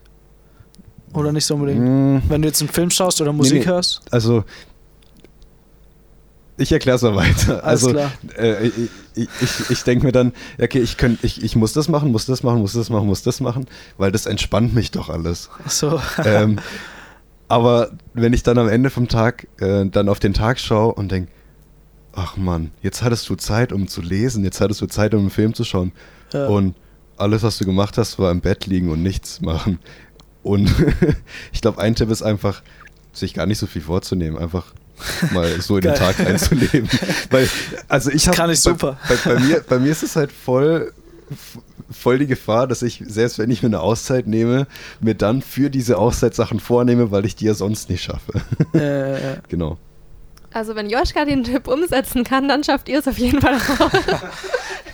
[1.14, 1.82] Oder nicht so unbedingt?
[1.82, 2.30] Mm.
[2.30, 3.66] Wenn du jetzt einen Film schaust oder Musik nee, nee.
[3.66, 4.02] hörst?
[4.12, 4.44] Also,
[6.58, 7.64] ich erkläre es mal weiter.
[7.64, 8.00] Alles also,
[8.38, 8.68] äh,
[9.16, 12.26] ich, ich, ich denke mir dann, okay, ich, könnt, ich, ich muss das machen, muss
[12.26, 13.66] das machen, muss das machen, muss das machen,
[13.98, 15.50] weil das entspannt mich doch alles.
[15.66, 16.02] Ach so.
[16.26, 16.60] ähm,
[17.48, 21.12] aber wenn ich dann am Ende vom Tag äh, dann auf den Tag schaue und
[21.12, 21.32] denke,
[22.14, 25.30] ach Mann, jetzt hattest du Zeit, um zu lesen, jetzt hattest du Zeit, um einen
[25.30, 25.92] Film zu schauen.
[26.32, 26.48] Ja.
[26.48, 26.76] Und
[27.18, 29.80] alles, was du gemacht hast, war im Bett liegen und nichts machen.
[30.44, 30.72] Und
[31.52, 32.62] ich glaube, ein Tipp ist einfach,
[33.14, 34.74] sich gar nicht so viel vorzunehmen, einfach
[35.32, 36.90] mal so in den Tag einzuleben.
[37.30, 37.50] Weil,
[37.88, 38.38] also ich habe.
[38.38, 38.98] Kann ich super.
[39.08, 40.94] Bei, bei, bei, mir, bei mir ist es halt voll,
[41.90, 44.68] voll die Gefahr, dass ich, selbst wenn ich mir eine Auszeit nehme,
[45.00, 48.42] mir dann für diese Auszeit Sachen vornehme, weil ich die ja sonst nicht schaffe.
[48.78, 49.78] Äh, genau.
[50.54, 53.92] Also wenn Joschka den Tipp umsetzen kann, dann schafft ihr es auf jeden Fall auch.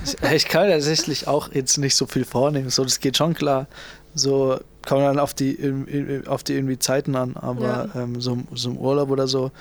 [0.05, 2.69] ich, ich kann tatsächlich auch jetzt nicht so viel vornehmen.
[2.69, 3.67] So, das geht schon klar.
[4.15, 8.03] So kommt dann auf die, auf die irgendwie Zeiten an, aber ja.
[8.03, 9.51] ähm, so, so im Urlaub oder so.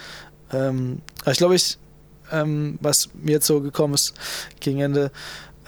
[0.53, 1.79] Ähm, ich glaube, ich,
[2.33, 4.15] ähm, was mir jetzt so gekommen ist
[4.61, 5.11] gegen Ende,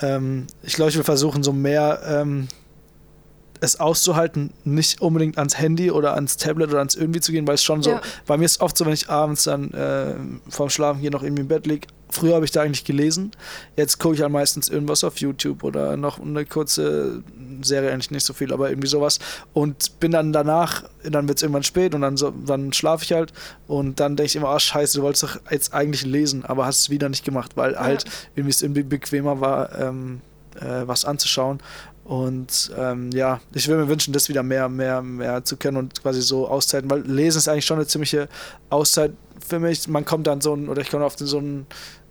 [0.00, 2.48] ähm, ich glaube, ich will versuchen, so mehr ähm,
[3.60, 7.56] es auszuhalten, nicht unbedingt ans Handy oder ans Tablet oder ans irgendwie zu gehen, weil
[7.56, 8.00] es schon so, ja.
[8.26, 10.14] bei mir ist oft so, wenn ich abends dann äh,
[10.48, 13.32] vorm Schlafen hier noch irgendwie im Bett liege, früher habe ich da eigentlich gelesen,
[13.76, 17.22] jetzt gucke ich halt meistens irgendwas auf YouTube oder noch eine kurze
[17.62, 19.18] Serie, eigentlich nicht so viel, aber irgendwie sowas
[19.52, 23.12] und bin dann danach, dann wird es irgendwann spät und dann, so, dann schlafe ich
[23.12, 23.32] halt
[23.66, 26.78] und dann denke ich immer, ah scheiße, du wolltest doch jetzt eigentlich lesen, aber hast
[26.78, 27.80] es wieder nicht gemacht, weil ja.
[27.80, 28.04] halt
[28.34, 30.20] irgendwie es irgendwie bequemer war, ähm,
[30.60, 31.60] äh, was anzuschauen
[32.10, 36.02] und ähm, ja, ich würde mir wünschen, das wieder mehr, mehr, mehr zu kennen und
[36.02, 38.28] quasi so Auszeiten, weil Lesen ist eigentlich schon eine ziemliche
[38.68, 39.12] Auszeit
[39.46, 39.86] für mich.
[39.86, 41.68] Man kommt dann so ein, oder ich komme auf so einen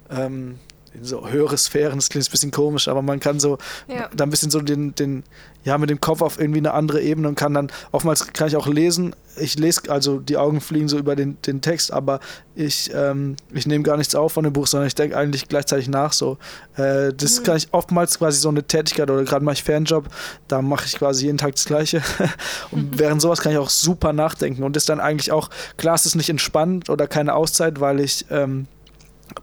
[0.10, 0.60] ähm,
[0.94, 3.58] in so höhere Sphären, das klingt ein bisschen komisch, aber man kann so
[3.88, 4.10] ja.
[4.16, 5.24] da ein bisschen so den, den,
[5.64, 8.56] ja, mit dem Kopf auf irgendwie eine andere Ebene und kann dann, oftmals kann ich
[8.56, 12.20] auch lesen, ich lese, also die Augen fliegen so über den, den Text, aber
[12.56, 15.88] ich, ähm, ich nehme gar nichts auf von dem Buch, sondern ich denke eigentlich gleichzeitig
[15.88, 16.38] nach so.
[16.76, 17.44] Äh, das mhm.
[17.44, 20.06] kann ich oftmals quasi so eine Tätigkeit oder gerade mache ich Fernjob,
[20.48, 22.02] da mache ich quasi jeden Tag das Gleiche
[22.72, 23.00] und mhm.
[23.00, 26.16] während sowas kann ich auch super nachdenken und ist dann eigentlich auch, klar, es ist
[26.16, 28.68] nicht entspannt oder keine Auszeit, weil ich, ähm,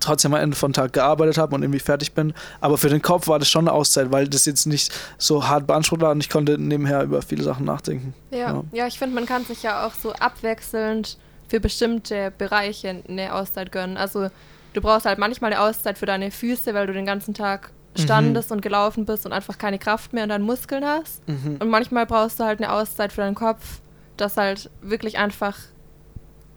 [0.01, 2.35] trotzdem am Ende von Tag gearbeitet habe und irgendwie fertig bin.
[2.61, 5.67] Aber für den Kopf war das schon eine Auszeit, weil das jetzt nicht so hart
[5.67, 8.15] beansprucht war und ich konnte nebenher über viele Sachen nachdenken.
[8.31, 11.19] Ja, ja, ja ich finde, man kann sich ja auch so abwechselnd
[11.49, 13.97] für bestimmte Bereiche eine Auszeit gönnen.
[13.97, 14.29] Also
[14.73, 18.03] du brauchst halt manchmal eine Auszeit für deine Füße, weil du den ganzen Tag mhm.
[18.03, 18.57] standest mhm.
[18.57, 21.27] und gelaufen bist und einfach keine Kraft mehr in deinen Muskeln hast.
[21.29, 21.57] Mhm.
[21.61, 23.81] Und manchmal brauchst du halt eine Auszeit für deinen Kopf,
[24.17, 25.57] dass halt wirklich einfach,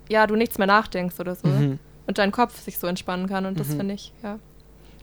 [0.09, 1.47] ja, du nichts mehr nachdenkst oder so.
[1.47, 1.79] Mhm.
[2.09, 3.45] Und dein Kopf sich so entspannen kann.
[3.45, 3.77] Und das mhm.
[3.77, 4.39] finde ich, ja.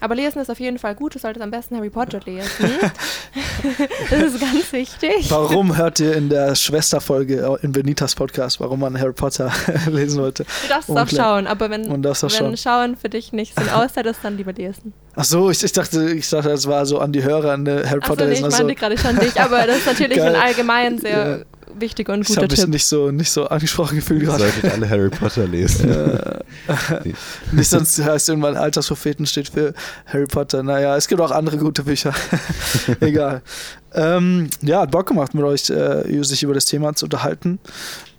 [0.01, 1.15] Aber lesen ist auf jeden Fall gut.
[1.15, 2.51] Du solltest am besten Harry Potter lesen.
[4.11, 5.31] das ist ganz wichtig.
[5.31, 9.53] Warum hört ihr in der Schwesterfolge in Benitas Podcast, warum man Harry Potter
[9.87, 10.43] lesen wollte?
[10.65, 12.57] Du darfst es auch schauen, aber wenn, wenn schauen.
[12.57, 12.97] schauen.
[12.97, 14.93] für dich nicht so eine Auszeit ist, dann lieber lesen.
[15.15, 18.01] Ach so, ich, ich dachte, ich dachte, das war so an die Hörer, an Harry
[18.01, 18.49] Potter so, nee, lesen.
[18.49, 20.35] Ich meinte gerade schon dich, aber das ist natürlich Geil.
[20.35, 22.53] in allgemein sehr ja wichtiger und guter ich Tipp.
[22.53, 24.45] Ich habe mich nicht so, nicht so angesprochen gefühlt gerade.
[24.45, 25.91] Ihr solltet alle Harry Potter lesen.
[27.53, 29.75] nicht sonst heißt irgendwann Alterspropheten steht für
[30.07, 30.63] Harry Potter.
[30.63, 32.15] Naja, es gibt auch andere gute Bücher.
[33.01, 33.43] Egal.
[33.95, 37.59] Ähm, ja, hat Bock gemacht, mit euch äh, sich über das Thema zu unterhalten.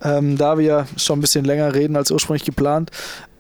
[0.02, 2.92] Ähm, da wir schon ein bisschen länger reden als ursprünglich geplant,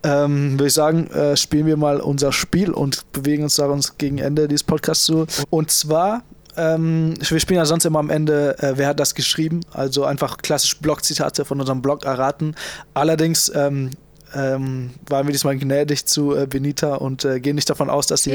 [0.03, 3.97] ähm, würde ich sagen, äh, spielen wir mal unser Spiel und bewegen uns da uns
[3.97, 5.25] gegen Ende dieses Podcasts zu.
[5.49, 6.23] Und zwar
[6.57, 9.61] ähm, wir spielen ja sonst immer am Ende, äh, wer hat das geschrieben?
[9.71, 12.55] Also einfach klassisch Blog-Zitate von unserem Blog erraten.
[12.93, 13.91] Allerdings ähm,
[14.33, 18.23] ähm, waren wir diesmal gnädig zu äh, Benita und äh, gehen nicht davon aus, dass
[18.23, 18.31] sie,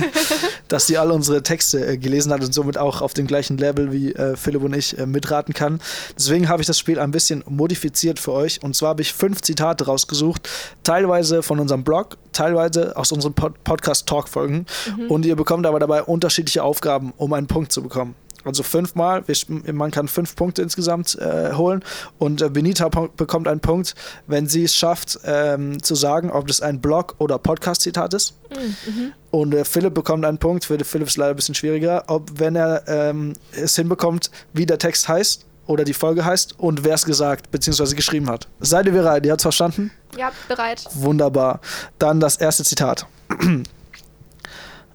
[0.68, 3.92] dass sie all unsere Texte äh, gelesen hat und somit auch auf dem gleichen Level
[3.92, 5.80] wie äh, Philipp und ich äh, mitraten kann.
[6.16, 9.42] Deswegen habe ich das Spiel ein bisschen modifiziert für euch und zwar habe ich fünf
[9.42, 10.48] Zitate rausgesucht,
[10.82, 14.66] teilweise von unserem Blog, teilweise aus unseren Pod Podcast-Talk-Folgen
[14.96, 15.10] mhm.
[15.10, 18.14] und ihr bekommt aber dabei unterschiedliche Aufgaben, um einen Punkt zu bekommen.
[18.46, 19.24] Also fünfmal,
[19.72, 21.82] man kann fünf Punkte insgesamt äh, holen
[22.18, 23.94] und äh, Benita bekommt einen Punkt,
[24.26, 28.34] wenn sie es schafft, ähm, zu sagen, ob das ein Blog- oder Podcast-Zitat ist.
[28.50, 29.12] Mhm.
[29.30, 32.56] Und äh, Philipp bekommt einen Punkt, für Philipp ist leider ein bisschen schwieriger, ob wenn
[32.56, 37.04] er ähm, es hinbekommt, wie der Text heißt oder die Folge heißt und wer es
[37.04, 37.94] gesagt bzw.
[37.94, 38.48] geschrieben hat.
[38.60, 39.26] Seid ihr bereit?
[39.26, 39.90] Ihr habt es verstanden?
[40.16, 40.84] Ja, bereit.
[40.94, 41.60] Wunderbar.
[41.98, 43.06] Dann das erste Zitat.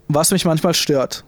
[0.07, 1.23] Was mich manchmal stört,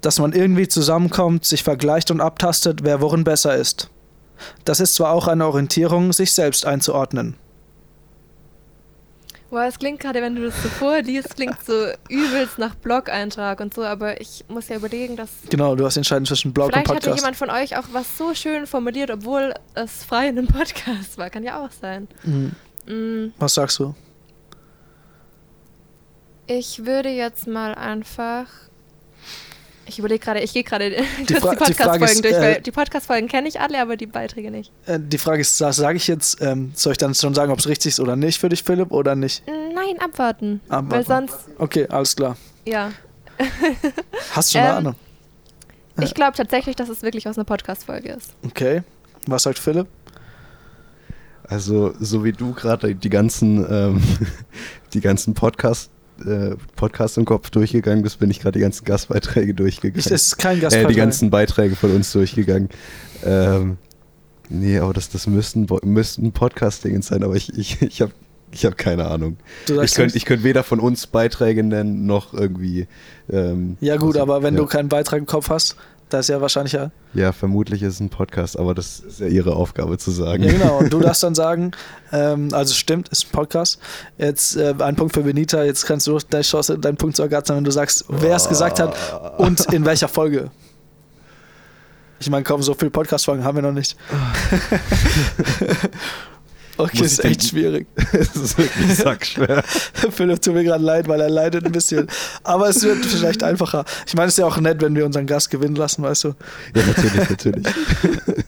[0.00, 3.90] dass man irgendwie zusammenkommt, sich vergleicht und abtastet, wer worin besser ist.
[4.64, 7.36] Das ist zwar auch eine Orientierung, sich selbst einzuordnen.
[9.48, 11.72] Boah, es klingt gerade, wenn du das so vorliest, klingt so
[12.08, 15.30] übelst nach Blog-Eintrag und so, aber ich muss ja überlegen, dass.
[15.48, 17.04] Genau, du hast entscheiden zwischen Blog und Podcast.
[17.04, 20.48] Vielleicht hatte jemand von euch auch was so schön formuliert, obwohl es frei in einem
[20.48, 21.30] Podcast war.
[21.30, 22.08] Kann ja auch sein.
[22.24, 22.52] Mhm.
[22.86, 23.32] Mhm.
[23.38, 23.94] Was sagst du?
[26.48, 28.46] Ich würde jetzt mal einfach
[29.86, 33.48] ich überlege gerade, ich gehe gerade die, die Podcast-Folgen durch, weil äh, die Podcast-Folgen kenne
[33.48, 34.72] ich alle, aber die Beiträge nicht.
[34.86, 37.68] Äh, die Frage ist, sage ich jetzt, ähm, soll ich dann schon sagen, ob es
[37.68, 39.42] richtig ist oder nicht für dich, Philipp, oder nicht?
[39.46, 40.60] Nein, abwarten.
[40.68, 40.90] abwarten.
[40.90, 41.36] Weil sonst.
[41.58, 42.36] Okay, alles klar.
[42.66, 42.92] Ja.
[44.32, 44.94] Hast du schon ähm, eine Ahnung?
[46.00, 48.34] Ich glaube tatsächlich, dass es wirklich aus einer Podcast-Folge ist.
[48.44, 48.82] Okay.
[49.26, 49.86] Was sagt Philipp?
[51.48, 54.02] Also, so wie du gerade die ganzen, ähm,
[54.94, 55.90] die ganzen Podcasts
[56.24, 60.02] äh, Podcast im Kopf durchgegangen bist, bin ich gerade die ganzen Gastbeiträge durchgegangen.
[60.02, 60.90] Das ist kein Gastbeitrag.
[60.90, 62.68] Äh, die ganzen Beiträge von uns durchgegangen.
[63.24, 63.78] Ähm,
[64.48, 68.12] nee, aber das, das müssten, müssten Podcast-Dinge sein, aber ich, ich, ich habe
[68.52, 69.36] ich habe keine Ahnung.
[69.82, 72.86] Ich könnte könnt weder von uns Beiträge nennen, noch irgendwie.
[73.28, 74.60] Ähm, ja, gut, aber wenn ja.
[74.60, 75.76] du keinen Beitrag im Kopf hast,
[76.08, 76.90] das ist ja wahrscheinlich ja.
[77.14, 80.44] Ja, vermutlich ist es ein Podcast, aber das ist ja ihre Aufgabe zu sagen.
[80.44, 80.78] Ja, genau.
[80.78, 81.72] Und du darfst dann sagen,
[82.12, 83.80] ähm, also stimmt, ist ein Podcast.
[84.18, 85.64] Jetzt äh, ein Punkt für Benita.
[85.64, 88.78] Jetzt kannst du deine Chance, deinen Punkt zu ergattern, wenn du sagst, wer es gesagt
[88.78, 88.94] hat
[89.38, 90.50] und in welcher Folge.
[92.18, 93.96] Ich meine, komm, so viele Podcast-Folgen haben wir noch nicht.
[96.78, 97.86] Okay, ist echt schwierig.
[98.12, 99.62] Es ist wirklich sackschwer.
[100.10, 102.06] Philipp tut mir gerade leid, weil er leidet ein bisschen.
[102.44, 103.84] Aber es wird vielleicht einfacher.
[104.06, 106.28] Ich meine, es ist ja auch nett, wenn wir unseren Gast gewinnen lassen, weißt du?
[106.74, 107.66] Ja, natürlich, natürlich.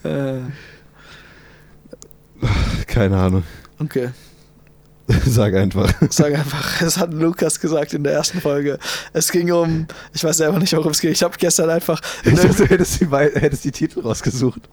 [0.04, 0.40] Äh.
[2.86, 3.42] Keine Ahnung.
[3.78, 4.10] Okay.
[5.26, 5.92] Sag einfach.
[6.10, 6.82] Sag einfach.
[6.82, 8.78] Es hat Lukas gesagt in der ersten Folge.
[9.12, 11.10] Es ging um, ich weiß selber nicht, worum es ging.
[11.10, 12.00] Ich habe gestern einfach.
[12.24, 14.68] Ich dachte, du hättest die, hättest die Titel rausgesucht.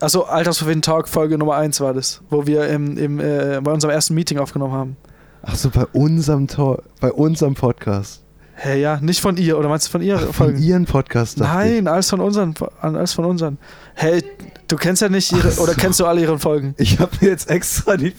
[0.00, 3.92] Achso, Altersverwehen Talk Folge Nummer 1 war das, wo wir im, im, äh, bei unserem
[3.92, 4.96] ersten Meeting aufgenommen haben.
[5.42, 8.22] Achso, bei unserem Talk, bei unserem Podcast.
[8.56, 10.16] Hä, hey, ja, nicht von ihr, oder meinst du von ihr?
[10.16, 11.38] Ach, von ihren Podcast?
[11.38, 13.58] Nein, alles von unseren, alles von unseren.
[13.94, 14.22] Hey,
[14.68, 15.62] du kennst ja nicht ihre, so.
[15.62, 16.74] oder kennst du alle ihre Folgen?
[16.78, 18.14] Ich habe mir jetzt extra die.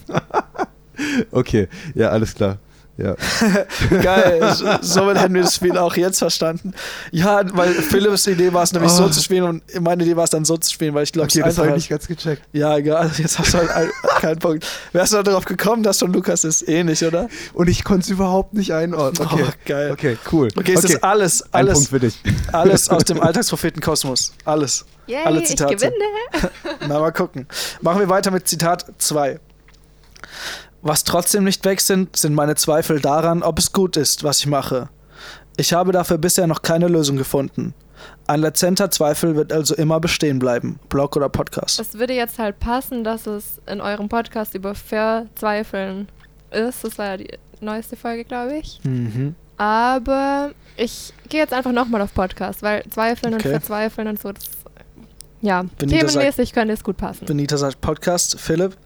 [1.32, 2.58] okay, ja, alles klar.
[2.98, 3.16] Ja.
[4.02, 6.74] Geil, so- somit hätten wir das Spiel auch jetzt verstanden.
[7.12, 9.10] Ja, weil Philips Idee war es nämlich so Oh.
[9.10, 11.42] zu spielen und meine Idee war es dann so zu spielen, weil ich glaube, Okay,
[11.44, 12.44] das habe ich nicht ganz gecheckt.
[12.54, 13.90] Ja, egal, jetzt hast du halt ein,
[14.22, 14.66] keinen Punkt.
[14.94, 16.68] Wärst du darauf gekommen, dass schon Lukas ist?
[16.70, 17.28] Eh nicht, oder?
[17.54, 19.28] Und ich konnte es überhaupt nicht einordnen.
[19.28, 19.92] Okay, Oh, geil.
[19.92, 20.48] Okay, cool.
[20.56, 22.18] Okay, es ist alles, Ein alles, Punkt für dich.
[22.54, 24.32] alles aus dem Alltagspropheten-Kosmos.
[24.46, 24.86] Alles.
[25.08, 25.76] Yay, Alle ich Zitate.
[25.76, 25.94] gewinne.
[26.88, 27.46] Na, mal gucken.
[27.82, 29.40] Machen wir weiter mit Zitat 2.
[30.88, 34.46] Was trotzdem nicht weg sind, sind meine Zweifel daran, ob es gut ist, was ich
[34.46, 34.88] mache.
[35.58, 37.74] Ich habe dafür bisher noch keine Lösung gefunden.
[38.28, 40.80] Ein latenter Zweifel wird also immer bestehen bleiben.
[40.90, 41.80] Blog oder Podcast.
[41.80, 46.08] Es würde jetzt halt passen, dass es in eurem Podcast über Verzweifeln
[46.52, 46.84] ist.
[46.84, 47.30] Das war ja die
[47.62, 48.80] neueste Folge, glaube ich.
[48.84, 49.34] Mhm.
[49.58, 53.48] Aber ich gehe jetzt einfach nochmal auf Podcast, weil Zweifeln Okay.
[53.48, 54.44] und Verzweifeln und so, das,
[55.42, 57.26] ja, Benita sagt- themenmäßig könnte es gut passen.
[57.26, 58.40] Benita sagt Podcast.
[58.40, 58.78] Philipp,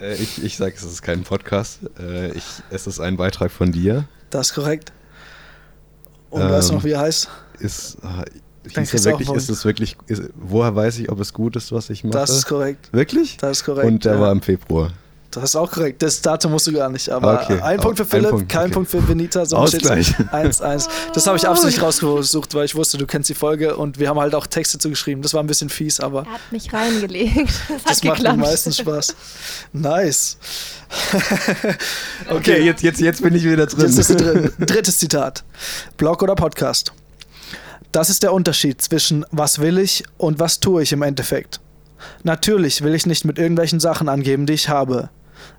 [0.00, 1.80] Äh, ich ich sage, es ist kein Podcast.
[1.98, 4.06] Äh, ich, es ist ein Beitrag von dir.
[4.30, 4.92] das ist korrekt.
[6.30, 7.28] Und weißt du Ähm, noch, wie er heißt?
[7.58, 11.56] Ist, Dann hieß er wirklich, ist es wirklich, ist, woher weiß ich, ob es gut
[11.56, 12.12] ist, was ich mache?
[12.12, 12.92] Das ist korrekt.
[12.92, 13.36] wirklich?
[13.38, 13.86] Das ist korrekt.
[13.86, 14.20] Und der ja.
[14.20, 14.92] war im Februar.
[15.32, 16.02] Das ist auch korrekt.
[16.02, 17.08] Das Datum musst du gar nicht.
[17.08, 17.60] Aber Okay.
[17.60, 18.72] ein Punkt für Ein Philipp, Punkt, kein okay.
[18.72, 19.46] Punkt für Benita.
[19.46, 20.12] So Ausgleich.
[20.32, 20.88] 1-1.
[21.14, 24.18] Das habe ich absichtlich rausgesucht, weil ich wusste, du kennst die Folge und wir haben
[24.18, 25.22] halt auch Texte zugeschrieben.
[25.22, 27.48] Das war ein bisschen fies, aber Er hat mich reingelegt.
[27.68, 28.38] Das, das hat macht am geklappt.
[28.38, 29.14] meisten Spaß.
[29.72, 30.36] Nice.
[32.28, 33.86] Okay, jetzt, jetzt, jetzt bin ich wieder drin.
[33.86, 34.50] Jetzt ist drin.
[34.58, 35.44] Drittes Zitat.
[35.96, 36.92] Blog oder Podcast?
[37.92, 41.60] Das ist der Unterschied zwischen was will ich und was tue ich im Endeffekt.
[42.22, 45.10] Natürlich will ich nicht mit irgendwelchen Sachen angeben, die ich habe.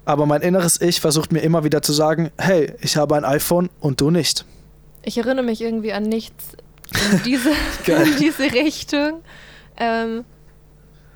[0.05, 3.69] Aber mein inneres Ich versucht mir immer wieder zu sagen, hey, ich habe ein iPhone
[3.79, 4.45] und du nicht.
[5.03, 6.55] Ich erinnere mich irgendwie an nichts
[7.11, 9.21] in diese, in diese Richtung.
[9.77, 10.25] Ähm,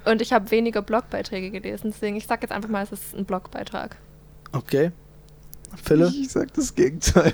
[0.05, 3.25] und ich habe weniger Blogbeiträge gelesen, deswegen ich sage jetzt einfach mal, es ist ein
[3.25, 3.97] Blogbeitrag.
[4.51, 4.91] Okay.
[5.83, 6.13] Philipp?
[6.13, 7.33] Ich sag das Gegenteil.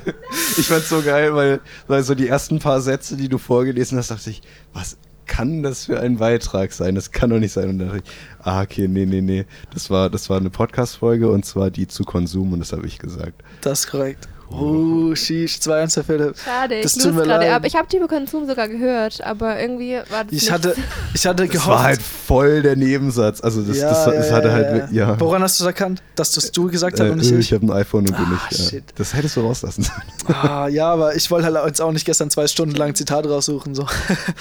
[0.58, 4.10] Ich fand's so geil, weil, weil so die ersten paar Sätze, die du vorgelesen hast,
[4.10, 4.42] dachte ich,
[4.74, 4.98] was
[5.32, 6.94] kann das für ein Beitrag sein?
[6.94, 7.70] Das kann doch nicht sein.
[7.70, 8.12] Und dann dachte ich,
[8.46, 9.46] ah, okay, nee, nee, nee.
[9.74, 13.00] Das war, das war eine Podcast-Folge und zwar die zu Konsum und das habe ich
[13.00, 13.42] gesagt.
[13.62, 14.28] Das ist korrekt.
[14.54, 16.36] Uh, sheesh, 2-1 für Philipp.
[16.44, 17.54] Schade, Das ich tut mir gerade leid.
[17.54, 17.64] ab.
[17.66, 20.76] Ich habe Tibo Konsum sogar gehört, aber irgendwie war das Ich nicht hatte,
[21.14, 21.68] ich hatte Das gehofft.
[21.70, 23.42] war halt voll der Nebensatz.
[23.42, 25.08] Also das, ja, das, das ja, hatte ja, halt, ja.
[25.10, 25.20] ja.
[25.20, 26.02] Woran hast du es erkannt?
[26.16, 27.48] Dass das du gesagt hast Äh, und nicht äh, ich?
[27.48, 28.60] ich habe ein iPhone und du Ah, nicht.
[28.60, 28.70] Ja.
[28.70, 28.84] shit.
[28.96, 30.38] Das hättest du rauslassen sollen.
[30.42, 33.74] Ah, ja, aber ich wollte halt jetzt auch nicht gestern zwei Stunden lang Zitat raussuchen.
[33.76, 33.86] So.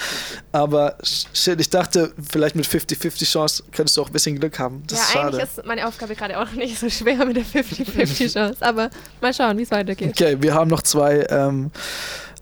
[0.53, 4.83] aber shit, ich dachte, vielleicht mit 50-50 Chance könntest du auch ein bisschen Glück haben.
[4.87, 8.33] Das ja, ist eigentlich ist meine Aufgabe gerade auch nicht so schwer mit der 50-50
[8.33, 8.57] Chance.
[8.61, 8.91] Aber
[9.21, 10.00] mal schauen, wie es weitergeht.
[10.09, 11.71] Okay, wir haben noch zwei, ähm,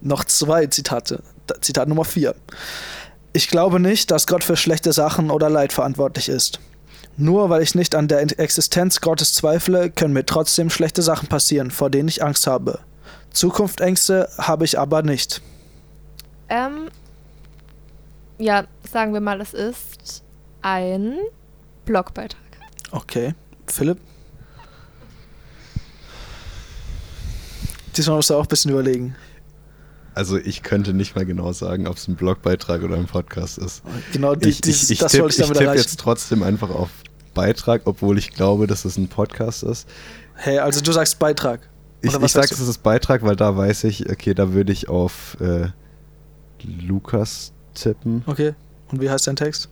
[0.00, 1.22] noch zwei Zitate.
[1.60, 2.34] Zitat Nummer vier.
[3.32, 6.60] Ich glaube nicht, dass Gott für schlechte Sachen oder Leid verantwortlich ist.
[7.16, 11.70] Nur weil ich nicht an der Existenz Gottes zweifle, können mir trotzdem schlechte Sachen passieren,
[11.70, 12.78] vor denen ich Angst habe.
[13.32, 15.42] Zukunftsängste habe ich aber nicht.
[16.48, 16.88] Ähm,
[18.38, 20.22] ja, sagen wir mal, es ist
[20.62, 21.18] ein
[21.84, 22.40] Blogbeitrag.
[22.92, 23.34] Okay.
[23.66, 23.98] Philipp?
[27.98, 29.14] Diesmal musst du auch ein bisschen überlegen.
[30.14, 33.82] Also ich könnte nicht mal genau sagen, ob es ein Blogbeitrag oder ein Podcast ist.
[34.12, 35.82] Genau die, Ich, dieses, ich, ich das tippe wollte ich damit tipp erreichen.
[35.82, 36.88] jetzt trotzdem einfach auf
[37.34, 39.86] Beitrag, obwohl ich glaube, dass es ein Podcast ist.
[40.34, 41.60] Hey, also du sagst Beitrag.
[42.00, 44.88] Ich, Oder ich sage, es ist Beitrag, weil da weiß ich, okay, da würde ich
[44.88, 45.68] auf äh,
[46.64, 48.22] Lukas tippen.
[48.26, 48.54] Okay.
[48.90, 49.68] Und wie heißt dein Text?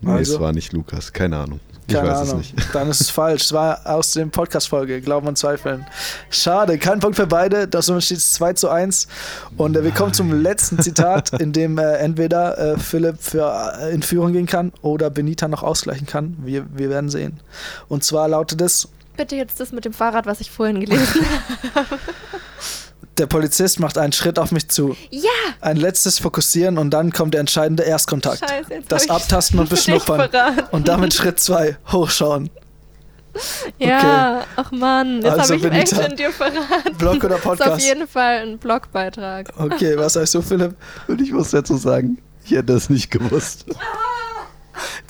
[0.00, 0.34] Nee, Also?
[0.34, 1.60] es war nicht Lukas, keine Ahnung.
[1.88, 2.40] Ich Keine weiß Ahnung.
[2.40, 2.68] es nicht.
[2.74, 3.44] Dann ist es falsch.
[3.44, 5.86] Es war aus dem Podcast-Folge, Glauben und Zweifeln.
[6.28, 7.66] Schade, kein Punkt für beide.
[7.66, 9.08] Das steht es 2 zu 1.
[9.56, 13.94] Und äh, wir kommen zum letzten Zitat, in dem äh, entweder äh, Philipp für, äh,
[13.94, 16.36] in Führung gehen kann oder Benita noch ausgleichen kann.
[16.42, 17.40] Wir, wir werden sehen.
[17.88, 21.24] Und zwar lautet es: Bitte jetzt das mit dem Fahrrad, was ich vorhin gelesen
[21.74, 21.86] habe.
[23.18, 24.96] Der Polizist macht einen Schritt auf mich zu.
[25.10, 25.28] Ja!
[25.60, 28.38] Ein letztes Fokussieren und dann kommt der entscheidende Erstkontakt.
[28.38, 30.28] Scheiße, Das Abtasten und Beschnuppern.
[30.70, 32.48] Und damit Schritt 2, hochschauen.
[33.78, 36.96] Ja, ach Mann, jetzt Also, habe ich echt schon dir verraten.
[36.96, 37.86] Blog oder Das ist auf Podcast?
[37.86, 39.52] jeden Fall ein Blogbeitrag.
[39.58, 40.74] Okay, was sagst du, Philipp?
[41.06, 43.66] Und ich muss dazu sagen, ich hätte das nicht gewusst.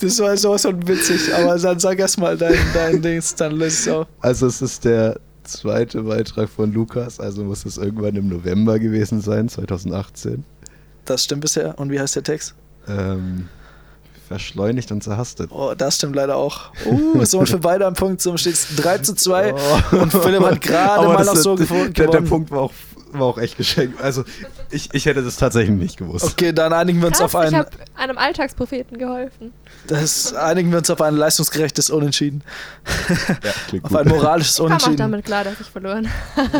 [0.01, 3.81] Das war sowas von witzig, aber dann sag erst mal dein, dein Dings, dann löst
[3.87, 4.07] es auf.
[4.19, 5.19] Also es ist der
[5.51, 10.43] zweite Beitrag von Lukas, also muss es irgendwann im November gewesen sein, 2018.
[11.05, 11.77] Das stimmt bisher.
[11.79, 12.55] Und wie heißt der Text?
[12.87, 13.49] Ähm,
[14.27, 15.49] verschleunigt und zerhastet.
[15.51, 16.71] Oh, das stimmt leider auch.
[16.85, 19.53] Uh, somit für beide am Punkt, somit steht es 3 zu 2.
[19.91, 19.95] Oh.
[19.97, 21.93] Und Philipp hat gerade mal noch so gefunden.
[21.93, 22.73] der, der Punkt war auch
[23.11, 24.01] war auch echt geschenkt.
[24.01, 24.23] Also
[24.71, 26.25] ich, ich hätte das tatsächlich nicht gewusst.
[26.25, 29.51] Okay, dann einigen wir uns Krass, auf ich ein, habe einem Alltagspropheten geholfen.
[29.87, 32.43] das einigen wir uns auf ein leistungsgerechtes Unentschieden.
[33.43, 33.99] Ja, klingt Auf gut.
[33.99, 34.97] ein moralisches Ich kam auch Unentschieden.
[34.97, 36.07] damit klar, dass ich verloren.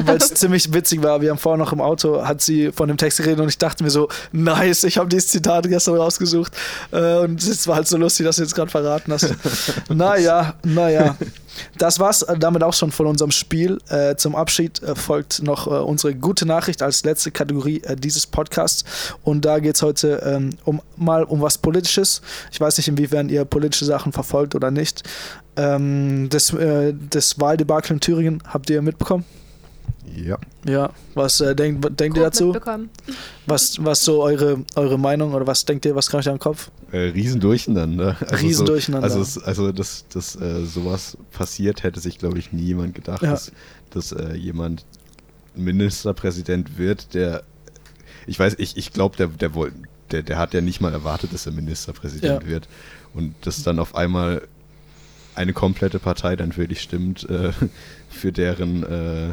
[0.05, 1.21] Weil es ziemlich witzig war.
[1.21, 3.83] Wir haben vorher noch im Auto, hat sie von dem Text geredet und ich dachte
[3.83, 6.53] mir so, nice, ich habe dieses Zitat gestern rausgesucht.
[6.91, 9.33] Äh, und es war halt so lustig, dass du jetzt gerade verraten hast.
[9.89, 11.15] naja, naja.
[11.77, 13.79] Das war's äh, damit auch schon von unserem Spiel.
[13.89, 18.27] Äh, zum Abschied äh, folgt noch äh, unsere gute Nachricht als letzte Kategorie äh, dieses
[18.27, 18.83] Podcasts.
[19.23, 22.21] Und da geht es heute ähm, um, mal um was Politisches.
[22.51, 25.03] Ich weiß nicht, inwiefern ihr politische Sachen verfolgt oder nicht.
[25.55, 29.25] Ähm, das, äh, das Wahldebakel in Thüringen habt ihr mitbekommen?
[30.26, 30.38] Ja.
[30.67, 32.53] Ja, was äh, denkt, denkt ihr dazu?
[33.45, 36.39] Was, was so eure, eure Meinung oder was denkt ihr, was kann ich da im
[36.39, 36.70] Kopf?
[36.91, 38.17] Äh, Riesendurcheinander.
[38.28, 39.09] Also Riesendurcheinander.
[39.09, 42.95] So, also, es- also dass, dass äh, sowas passiert, hätte sich, glaube ich, nie jemand
[42.95, 43.32] gedacht, Ja.
[43.32, 43.51] dass,
[43.91, 44.86] dass äh, jemand
[45.55, 47.43] Ministerpräsident wird, der
[48.28, 49.49] ich weiß, ich, ich glaube, der, der,
[50.11, 52.47] der, der hat ja nicht mal erwartet, dass er Ministerpräsident Ja.
[52.47, 52.67] wird.
[53.13, 54.43] Und dass dann auf einmal
[55.36, 57.51] eine komplette Partei dann für dich stimmt, äh,
[58.09, 59.30] für deren äh,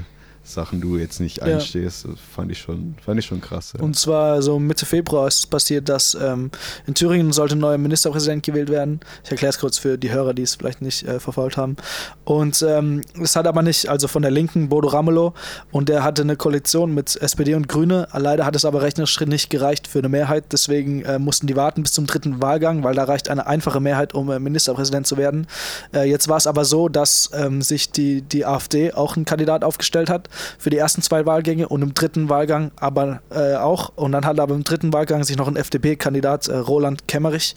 [0.49, 1.45] Sachen du jetzt nicht Ja.
[1.45, 3.73] einstehst, das fand ich schon, fand ich schon krass.
[3.77, 3.83] Ja.
[3.83, 6.51] Und zwar so Mitte Februar ist es passiert, dass ähm,
[6.87, 9.01] in Thüringen sollte ein neuer Ministerpräsident gewählt werden.
[9.25, 11.77] Ich erkläre es kurz für die Hörer, die es vielleicht nicht äh, verfolgt haben.
[12.25, 15.35] Und ähm, es hat aber nicht, also von der Linken Bodo Ramelow
[15.71, 18.09] und der hatte eine Koalition mit SPD und Grüne.
[18.13, 20.45] Leider hat es aber rechnerisch nicht gereicht für eine Mehrheit.
[20.53, 24.15] Deswegen äh, mussten die warten bis zum dritten Wahlgang, weil da reicht eine einfache Mehrheit,
[24.15, 25.47] um äh, Ministerpräsident zu werden.
[25.95, 29.65] Äh, jetzt war es aber so, dass ähm, sich die, die AfD auch einen Kandidat
[29.65, 30.29] aufgestellt hat
[30.59, 33.93] für die ersten zwei Wahlgänge und im dritten Wahlgang aber äh, auch.
[33.97, 37.55] Und dann hat aber im dritten Wahlgang sich noch ein FDP-Kandidat, äh, Roland Kemmerich,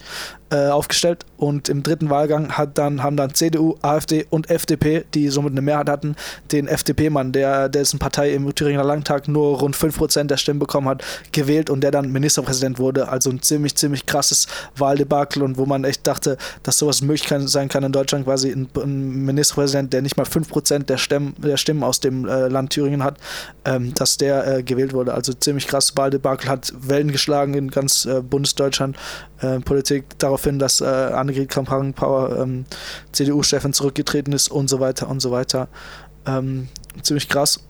[0.50, 1.24] äh, aufgestellt.
[1.36, 5.62] Und im dritten Wahlgang hat dann, haben dann CDU, AfD und FDP, die somit eine
[5.62, 6.16] Mehrheit hatten,
[6.52, 11.02] den FDP-Mann, der dessen Partei im Thüringer Landtag nur rund 5% der Stimmen bekommen hat,
[11.32, 13.08] gewählt und der dann Ministerpräsident wurde.
[13.08, 17.48] Also ein ziemlich, ziemlich krasses Wahldebakel und wo man echt dachte, dass sowas möglich kann,
[17.48, 21.56] sein kann in Deutschland, quasi ein, ein Ministerpräsident, der nicht mal 5% der Stimmen, der
[21.56, 23.18] Stimmen aus dem äh, Land Thüringen hat,
[23.64, 25.14] ähm, dass der äh, gewählt wurde.
[25.14, 28.96] Also ziemlich krass Wahldebakel hat Wellen geschlagen in ganz äh, Bundesdeutschland.
[29.40, 32.64] Äh, Politik daraufhin, dass äh, Annegret Kramp-Karrenbauer ähm,
[33.12, 35.68] CDU-Chefin zurückgetreten ist und so weiter und so weiter.
[36.26, 36.68] Ähm,
[37.02, 37.60] ziemlich krass.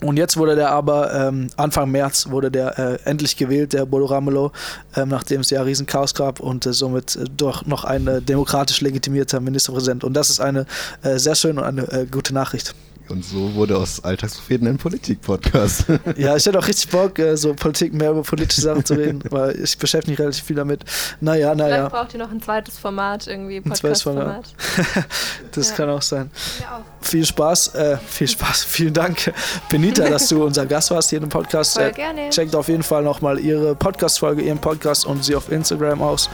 [0.00, 4.06] Und jetzt wurde der aber, ähm, Anfang März wurde der äh, endlich gewählt, der Bodo
[4.06, 4.50] Ramelow,
[4.96, 8.20] ähm, nachdem es ja riesen Chaos gab und äh, somit äh, doch noch ein äh,
[8.20, 10.04] demokratisch legitimierter Ministerpräsident.
[10.04, 10.66] Und das ist eine
[11.02, 12.74] äh, sehr schöne und eine gute Nachricht.
[13.08, 15.84] Und so wurde aus Alltagspropheten ein Politik-Podcast.
[16.16, 19.20] Ja, ich hätte auch richtig Bock, äh, so Politik, mehr über politische Sachen zu reden,
[19.30, 20.84] weil ich beschäftige mich relativ viel damit.
[21.20, 24.54] Naja, Vielleicht naja, braucht ihr noch ein zweites Format, irgendwie Ein zweites Podcast-Format.
[25.52, 25.74] das Ja.
[25.76, 26.30] kann auch sein.
[26.60, 27.04] Ja, auch.
[27.06, 29.32] Viel Spaß, äh, viel Spaß, vielen Dank,
[29.68, 31.74] Benita, dass du unser Gast warst hier im Podcast.
[31.74, 32.30] Voll Äh, gerne.
[32.30, 36.30] Checkt auf jeden Fall nochmal ihre Podcast-Folge, ihren Podcast und sie auf Instagram aus.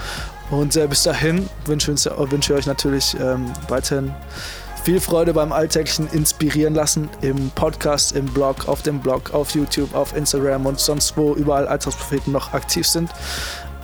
[0.51, 4.12] Und äh, bis dahin wünsche wünsche ich euch natürlich ähm, weiterhin
[4.81, 9.95] viel Freude beim alltäglichen Inspirieren lassen im Podcast, im Blog, auf dem Blog, auf YouTube,
[9.95, 13.11] auf Instagram und sonst wo überall Alltagspropheten noch aktiv sind.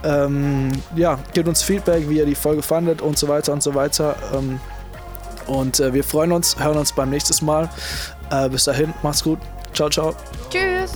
[0.04, 3.74] Ähm, ja, gebt uns Feedback, wie ihr die Folge fandet und so weiter und so
[3.74, 4.16] weiter.
[4.34, 4.60] Ähm,
[5.46, 7.68] und äh, wir freuen uns, hören uns beim nächsten Mal.
[8.30, 9.38] Äh, bis dahin, macht's gut.
[9.72, 10.14] Ciao, ciao.
[10.50, 10.92] Tschüss.